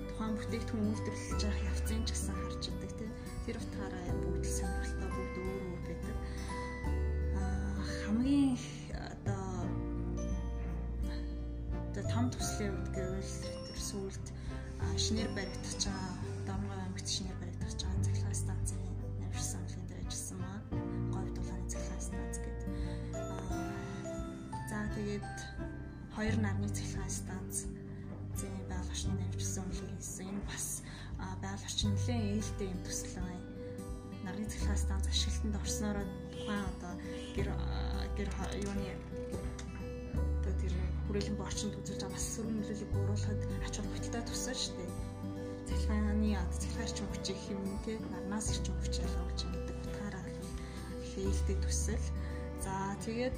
[0.09, 3.11] тухайн бүтээгдэхүүн үйлдвэрлэж байгаа явцын ч гэсэн харж идэг тийм
[3.45, 6.17] тэр утгаараа бүгд сонирхолтой бүгд өөр өөр байдаг.
[7.37, 8.55] Аа хамгийн
[9.11, 9.45] одоо
[11.93, 13.33] одоо том төслийн үед гэвэл
[13.77, 14.32] сүулт
[14.97, 16.11] шинээр баригдах байгаа
[16.47, 18.79] Домгой аймагт шинээр баригдах байгаа цахилгаан станцын
[19.19, 20.65] навигашн саналын дээр ажилласан маань
[21.13, 22.69] говьд дулааны цахилгаан станц гэдэг
[24.69, 25.37] за тэгээд
[26.15, 27.55] хоёр нарны цахилгаан станц
[28.37, 30.29] зэн байгаль орчны навигдсан үнэлгээ хийсэн.
[30.29, 30.67] Энэ бас
[31.41, 32.81] байгаль орчин нэлээд ээлтэй юм
[33.29, 33.49] байна.
[34.25, 36.05] Нарны цахилгаан станц ашиглалтанд орсноороо.
[36.33, 36.93] Тухайн одоо
[37.35, 37.49] гэр
[38.17, 38.29] гэр
[38.65, 38.89] юуны
[40.53, 40.73] одоо тэр
[41.09, 44.91] хүрээлэн борчинд үзүүлж байгаа бас сөрөг нөлөөллөг бууруулахад ач холбогдолтой туссан шүү дээ.
[45.67, 46.05] Цахилгааны
[46.37, 50.23] одоо хүч гэх юм те нарнаас орчин хүч ялгаж гэдэг утгаараа
[51.17, 52.07] ээлтэй төсөл.
[52.61, 53.37] За тэгээд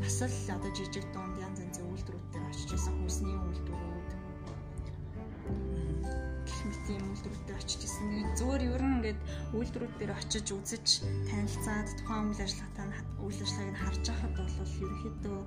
[0.00, 4.10] бас л одоо жижиг дунд янз янзын үйлдвэрүүд дээр очиж исэн хүнсний үйлдвэрүүд
[6.44, 8.08] гэх мэт юм үйлдвэрүүдэд очиж исэн.
[8.38, 9.20] Зүгээр ер нь ингээд
[9.56, 10.86] үйлдвэрүүд дээр очиж үзэж
[11.28, 12.86] танилцаад тухайн үйл ажиллагаатай
[13.24, 15.40] үйл ажиллагааг харж байхад бол ерөнхийдөө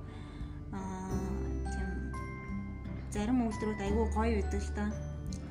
[1.71, 1.89] тийм
[3.13, 4.85] зарим үйлдвэрүүд айгүй гоё байдаг л да.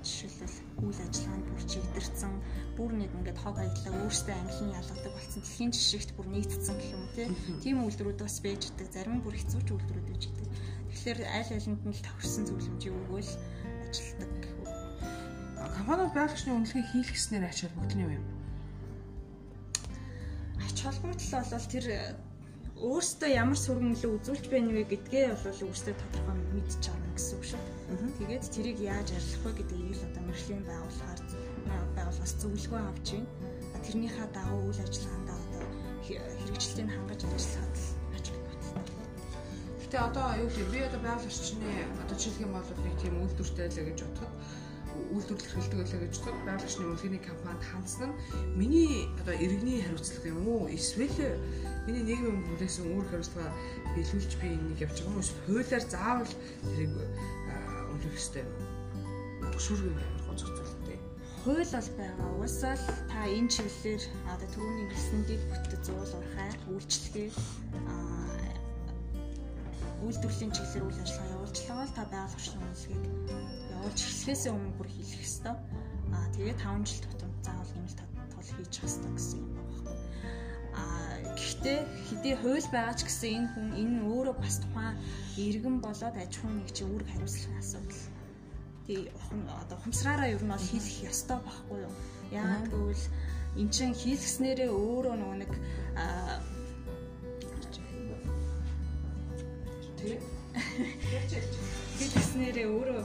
[0.07, 0.57] Жишээлбэл
[0.87, 2.33] үйл ажиллагаанд бүр чигдэрсэн
[2.79, 7.05] бүр нэг ингээд хог хаягдлаа өөрсдөө английн ялгадаг болсон дэлхийн жишгт бүр нийцсэн гэх юм
[7.19, 7.27] тий.
[7.59, 8.87] Тийм үйлдвэрүүд бас байж идэг.
[8.95, 10.47] Зарим бүр хэцүүч үйлдвэрүүд байж идэг.
[10.95, 13.33] Тэгэхээр аль алинд нь л тохирсон зөвлөмжийг өгөөл
[13.83, 14.57] ажилтдаг
[15.87, 18.25] компаниуд байгалийн үнэлгээ хийх гэснээр ач холбогдол нь юу юм?
[20.59, 21.87] Ач холбогдол бол тэр
[22.77, 26.37] өөртөө ямар сүргэнлээ үзүүлж байна вэ гэдгээ бол өөртөө тодорхой
[26.85, 27.63] чарна гэсэн үг шүү.
[28.21, 31.21] Тэгээд тэрийг яаж арилгах вэ гэдгийг л одоо мэрэгжлийн байгууллагаар
[31.97, 33.29] байгууллагаас зөвлөгөө авч байна.
[33.81, 35.65] Тэрнийхээ дагуу үйл ажиллагаанд одоо
[36.05, 37.77] хэрэгжилтийг хангаж ажиллахад.
[39.81, 41.71] Гэтэ одоо юу гэвэл би одоо байгаль орчны
[42.03, 44.35] одоо жишээлх юм бол нэг тийм үйлдвэртэй л гэж бодоход
[45.15, 48.19] үйлдвэрлэл эрхэлдэг байлаа гэж бодоход байгалийн үнэлгээний компанид хандсан нь
[48.59, 50.69] миний одоо иргэний хариуцлага юм уу?
[50.71, 51.39] Эсвэл
[51.87, 53.51] миний нийгмийн бүлээсэн үүрэг хариуцлага
[53.95, 55.35] биелүүлж би энийг явж байгаа юм уу?
[55.47, 56.35] Хуулиар заавал
[56.67, 58.53] тэрийг үнэлэх хэрэгтэй юм.
[59.57, 60.99] Шүргэн амар гоцох зүйлтэй.
[61.43, 62.29] Хууль бол байгаа.
[62.37, 64.03] Уусаал та энэ чиглэлээр
[64.33, 67.31] одоо түрүүний хэлсэн дэд бүтэц зуулуурхай үйлчлэгээ
[70.05, 73.05] үйлдвэрлэлийн чиглэлээр үйл ажиллагаа явуулчлаа бол та байгаль орчны үнэлгээг
[73.77, 75.55] явуулж эхлэхээс өмнө бүр хийх ёстой.
[76.13, 78.01] Аа тэгээд 5 жил тутамд заавал нэмэлт
[78.33, 79.73] тол хийж явах ёстой гэсэн юм байна.
[80.77, 81.79] Аа гэхдээ
[82.09, 84.97] хэдий хууль байгаа ч гэсэн энэ хүн энэ өөрөө бас тухайн
[85.41, 88.05] иргэн болоод аж ахуйн нэг чи үүрэг хариуцлагын асуудал.
[88.87, 89.01] Тий
[89.63, 91.95] одоо хумсраараа ер нь бол хийх ёстой байхгүй юу?
[92.31, 93.05] Яагаад гэвэл
[93.57, 95.53] эн чинь хийлгснээрээ өөрөө нөгөө нэг
[95.97, 96.39] аа
[100.07, 100.19] тий.
[101.99, 103.03] Хэлснээрээ өөрөө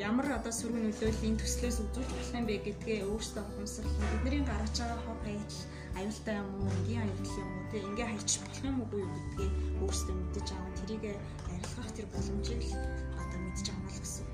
[0.00, 5.00] ямар одоо сүргэн нөлөөллийн төслөөс үзүүлж болох юм бэ гэдгээ өөрсдөө ухамсарлан бидний гаргаж байгаа
[5.04, 5.60] хог хаягдл
[5.98, 9.50] аюултай юм уу, энгийн аюул юм уу, тэг ингээ хайчих болох юм уу гэдгээ
[9.84, 11.04] өөрсдөө мэдэж аваа тэрийг
[11.52, 12.62] арилгах тэр боломжийг
[13.20, 14.26] одоо мэдэж авах л гэсэн.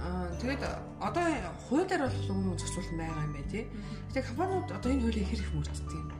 [0.00, 0.62] Аа тэгээд
[1.00, 1.26] одоо
[1.66, 3.64] хуулиар бол өмнө зохицуулсан байгаа юм байна тий.
[4.12, 6.19] Тэгээд компаниуд одоо энэ хуулийг хэр их мөрддөг юм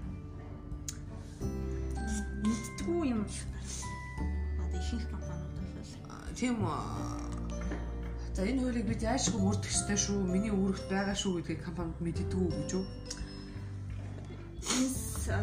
[2.90, 3.38] мэдтгүү юм их
[4.58, 6.56] одоо ихэнх компаниуд бол тийм
[8.34, 10.22] За энэ хуулийг бид яашгүй мөрдөх ёстой шүү.
[10.22, 12.84] Миний үүрэгт байгаа шүү гэдгийг компанид мэддэггүй гэж үү?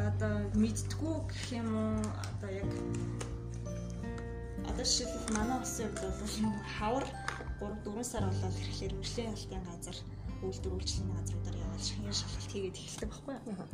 [0.07, 1.99] Одоо мэдтгүү гэх юм уу?
[2.31, 2.71] Одоо яг
[4.71, 7.05] одоо жишээлбэл манай улсын хувьд бол хавар
[7.59, 9.97] 3 4 сар болоод ирэхлээр хөгжлийн алтын газар
[10.45, 13.65] үйлдвэр үйлчлэлийн газруудаар яваад шахны шалгалт хийгээд эхэлдэг байхгүй юу?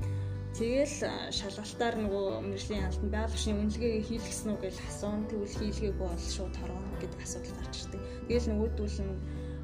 [0.53, 0.97] Тэгэл
[1.39, 5.27] шалгалтаар нөгөө мэржлийн алтан байгалийн үнэлгээ хийлгэсэн үү гэж асуун.
[5.27, 8.01] Тэгвэл хийлгээгүй бол шууд хорвоо гэдэг асуудал гарч ирдэг.
[8.27, 9.15] Тэгэл нөгөөдүүл нь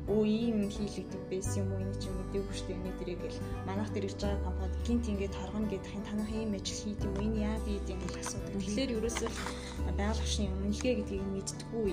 [0.09, 3.39] өө ийм хийлэгдэх байсан юм уу энэ ч юм уу дэв хүчтэй энэ дэрэг гэл
[3.69, 7.37] манайх дээр ирж байгаа компанид гинт ингээд харгана гэдгийг танах ийм ажил хийд юм энэ
[7.45, 8.53] яа бий гэдэг асуудаг.
[8.57, 9.29] Тэгэхээр ерөөсөө
[9.99, 11.83] байгалийн үнэлгээ гэдгийг мэдтгүү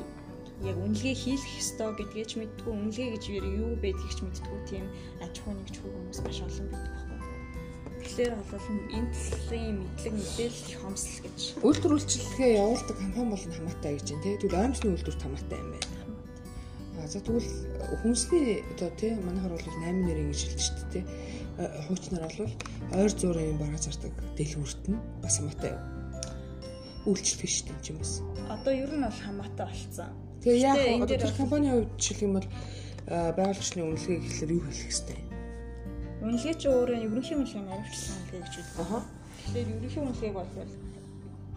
[0.65, 4.87] яг үнэлгээ хийх ёстой гэдгийг ч мэдтгүү үнэлгээ гэж юу байдгийг ч мэдтгүү тийм
[5.21, 7.21] аж ахуй нэгж хүмүүс маш олон байдаг байхгүй.
[8.01, 11.39] Тэгэхээр бол энэ талын мэдлэг мэдээлэл их хомсол гэж.
[11.61, 14.41] Үйлдвэр үйлчлэгээ явуулдаг компани бол хамаатай гэж байна.
[14.41, 15.89] Тэгвэл оймсны үйлдвэр хамаатай юм байна.
[16.97, 17.53] А за тэгвэл
[18.01, 21.05] хүнсний одоо тийм манайхаар бол 8 нэр ингэж хэлж шүү дээ.
[21.85, 22.53] Хуучнаар бол
[22.97, 25.77] ойр зуурын бараа зардаг дэлгүүрт нь бас хамаатай
[27.05, 28.25] үйлчлэх дээ юм бас.
[28.49, 32.49] Одоо ер нь бол хамаатай болцсон Тэгээ яг одоо тэр компанийн хувьд жишээлх юм бол
[33.11, 35.19] байгаль орчны үнэлгээ гэхэлэр юу хэлэх хэвтэй?
[36.23, 38.67] Үнэлгээ чи өөрөө ерөнхий үнэлгээ наривчлсан үнэлгээ гэж үү?
[38.79, 38.99] Аха.
[39.43, 40.51] Тэгэхээр ерөнхий үнэлгээг бол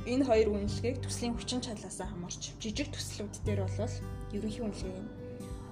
[0.10, 3.94] энэ хоёр үнэлгээг төслийн хүчин чадлаасаа хамаарч жижиг төслүүд дээр бол
[4.34, 4.98] ерөнхий үнэлгээ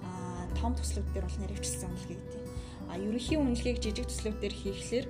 [0.05, 2.43] а том төслүүд дээр бол наривчлсан үнэлгээ гэдэг.
[2.85, 5.05] А ерөнхий үнэлгээг жижиг төслүүд дээр хийхлээр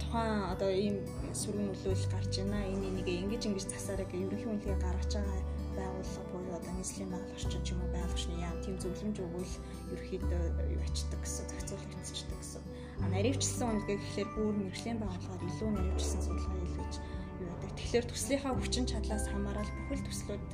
[0.00, 1.04] тухайн одоо ийм
[1.36, 2.64] сүргэн нөлөөлөл гарч байна.
[2.64, 7.34] Энэ энийг ингэж ингэж засаараа гэх ерөнхий үнэлгээ гаргаж байгаа байгууллага буюу одоо нийслэлийн байгаль
[7.34, 9.54] орчин ч юм уу орчны яам тийм зөвлөмж өгвөл
[9.94, 10.42] ерөөхдөө
[10.74, 12.62] юу ячдаг гэсэн зохицуулагдчихдаг гэсэн.
[13.02, 16.94] А наривчлсан үнэлгээ гэхэлэр бүр мэрэгжлийн байгууллагаар илүү наривчлсан судалгаа хийлгэж
[17.42, 17.70] юу яадаг.
[17.74, 20.44] Тэгэхээр төслийнхаа хүчин чадлаас хамаарал бүхэл төслүүд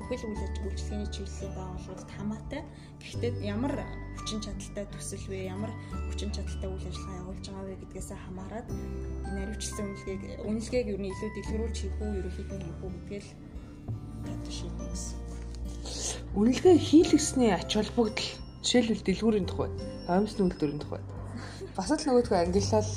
[0.00, 2.62] бүхэл үйл ажиллагааны чиглэлийн байгууллагуудад хамаатай.
[3.04, 3.74] Гэхдээ ямар
[4.16, 5.38] хүчин чадалтай төсөл вэ?
[5.52, 5.72] Ямар
[6.08, 8.66] хүчин чадалтай үйл ажиллагаа явуулж байгаа вэ гэдгээс хамаарат
[9.28, 13.28] наривчлсан үнэлгээг үнэлгээг юу илүү дэлгэрүүлж хийх үү, ерөөхдөө хийх үү гэдгээл
[14.24, 15.18] гэдэг шийднэ гэсэн.
[16.36, 18.28] Үнэлгээ хийлгэсний ач холбогдол
[18.62, 19.70] жишээлбэл дэлгүүрийн тухай,
[20.06, 21.02] оймсны үйлдвэрийн тухай.
[21.76, 22.90] Бас л нөгөөдгөө ангиллал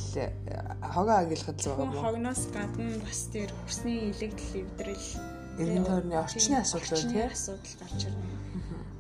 [0.94, 2.04] хогоо ангиллахад л байгаа юм.
[2.04, 5.08] Хогноос гадна бас тэр хүсний илэгдэл эвдрэл
[5.62, 8.28] эргэн тойрны орчны асуудал тийм асуудал гарч ирнэ.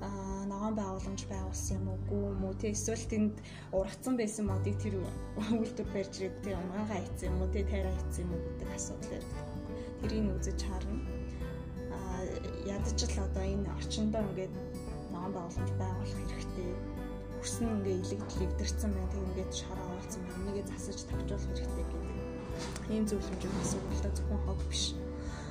[0.05, 3.35] Аа ногоон байгууламж байгуулсан юм уугүй юм уу тий эсвэл тэнд
[3.73, 8.23] ургацсан байсан модыг тэр үйлдвэр барьж ирээд тий умгаага хийцэн юм уу тий тайраа хийцэн
[8.25, 9.35] юм уу гэдэг асуудал байдаг.
[10.01, 11.12] Тэрийг үзэж харна.
[12.63, 14.53] Ядаж л одоо энэ орчиндөө ингээд
[15.11, 16.71] ногоон байгууламж байгуулах хэрэгтэй.
[17.39, 19.11] Хүрсэн ингээ илэгдэл игдэрсэн байна.
[19.11, 20.49] Тэг ингээд шараа оолцсон байна.
[20.51, 22.13] Энийг засаж тавьжуулах хэрэгтэй гэдэг.
[22.93, 24.83] Ийм зөвлөмжүүд асуудал зөвхөн хог биш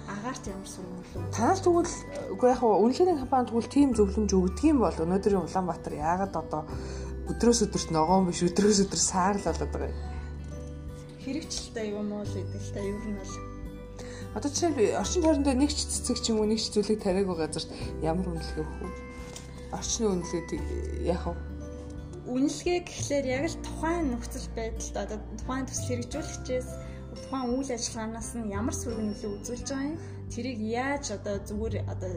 [0.08, 1.32] агаарт ямар сургууль?
[1.36, 1.94] Танаас тэгвэл
[2.34, 6.62] үгүй яг үнэлгээний компани тэгвэл тийм зөвлөмж өгдөг юм бол өнөөдрийн Улаанбаатар яагаад одоо
[7.30, 10.00] өдрөөс өдөрт ногоон биш өдрөөс өдөр саар л болоод байгаа юм.
[11.22, 13.51] Хэрэгжилтэй юм уу л гэдэг л та ер нь бол
[14.32, 17.68] Одоо жишээл орчин тойрондоо нэг ч цэцэг ч юм уу нэг ч зүйлийг тариаг газарт
[18.00, 18.90] ямар үнэлгээ өгөх вэ?
[19.76, 20.50] Орчны үнэлгээд
[21.04, 21.36] яах вэ?
[22.32, 26.68] Үнэлгээ гэхлээр яг л тухайн нөхцөл байдалд одоо тухайн төсөл хэрэгжүүлэгчээс
[27.12, 29.98] тухайн үйл ажиллагаанаас нь ямар сөрөг нөлөө үзүүлж байгаа юм
[30.32, 32.12] тэрийг яаж одоо зүгээр одоо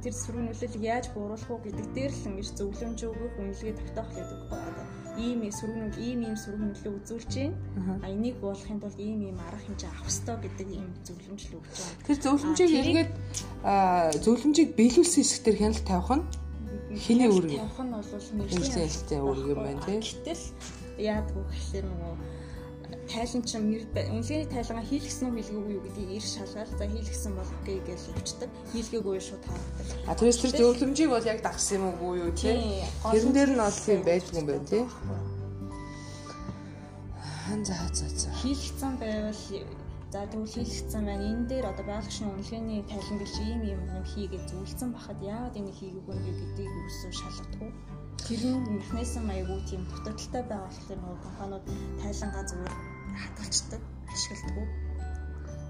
[0.00, 4.86] тэр нөлөөлөл яаж бууруулах уу гэдэг дээр л ингэж зөвлөмж өгөх үнэлгээ тогтоох гэдэг одоо
[5.18, 9.62] ийм нөлөө ийм ийм сөрөг нөлөө үзүүлж байна а энийг буулгахын тулд ийм ийм арга
[9.64, 12.04] хэмжээ авах ёстой гэдэг ийм зөвлөмж л өгч байгаа.
[12.06, 13.12] Тэр зөвлөмжийг эргээд
[14.24, 16.24] зөвлөмжийг биелүүлсэн хэсгээр хяналт тавих нь
[17.04, 20.00] хэний үүрэг тавих нь бол нэлээд үүрэг юм байна тийм.
[20.02, 20.44] Гэтэл
[20.98, 22.14] яадгүй гэхэлэр нөгөө
[23.10, 27.78] тайлан чинь үнэлгээний тайлгаа хийлгсэн үү хийлгээгүй юу гэдгийг ир шалгаад за хийлгсэн бол окей
[27.86, 28.50] гэж өвчдөг.
[28.72, 29.86] Хийлгээгүй шууд харагддаг.
[30.06, 32.84] А тэрс тэр зөвлөмжийг бол яг дагсан юм уу юу тий?
[33.02, 34.84] Тэрэн дээр нь бол тийм байдгүй юм байна тий.
[37.44, 38.30] Хан за за за.
[38.42, 39.42] Хийлгсэн байвал
[40.12, 41.24] за тэгвэл хийлгсэн байна.
[41.30, 45.76] Энэ дээр одоо байгууллагын үнэлгээний тайлан гэж ийм юм юм хийгээд зөвлөсөн бахад яагаад энийг
[45.78, 47.70] хийгээгүй юм гэдгийг юусэн шалгадаггүй
[48.26, 51.64] тэр нь механизм аягүй тийм дутагдaltaй байгаа болохоор нөгөө компаниуд
[52.02, 52.74] тайлангаа зүгээр
[53.22, 54.68] хадгалцдаг, ашигладаг.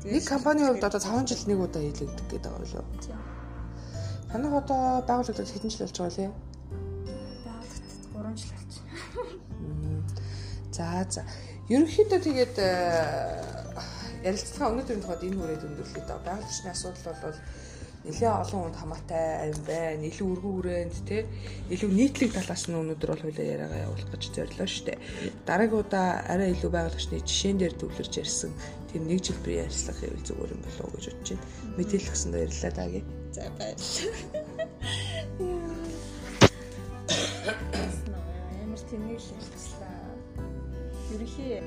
[0.05, 2.87] Нэг компанийн хувьд одоо 5 жилд нэг удаа хийлэгдэх гэдэг байгаа юу?
[3.05, 3.21] Тийм.
[4.33, 6.31] Танах одоо байгууллагад хэдэн жил болж байгаа лээ?
[7.45, 8.71] Байгууллагад 3 жил байна.
[10.73, 11.23] За за.
[11.69, 12.69] Ерөнхийдөө тэгээд э,
[14.25, 16.19] ярилцлага өнөөдрийн тухайд энэ хүрээд өндөрлөе даа.
[16.25, 17.39] Байгууллагын асуудал бол
[18.05, 20.09] нэлээ олон хүнд хамаатай юм байна.
[20.09, 21.29] Илүү өргөн хүрээнд те
[21.69, 24.97] илүү нийтлэг талаас нь өнөөдөр бол хуулиа яриагаа явуулах гэж зорилоо штэ.
[25.45, 28.57] Дараагийн удаа арай илүү байгуулагчны жишээн дээр төвлөрж ярьсан
[28.89, 31.45] тийм нэг жилбэр ярьцлах хэвэл зүгээр юм болов уу гэж бодож байна.
[31.77, 33.05] Мэдээлэл өгсөнд баярлалаа даагийн.
[33.37, 34.17] За баярлалаа.
[38.65, 39.93] Ямар тэнэг л ярьцлаа.
[41.13, 41.61] Ерхий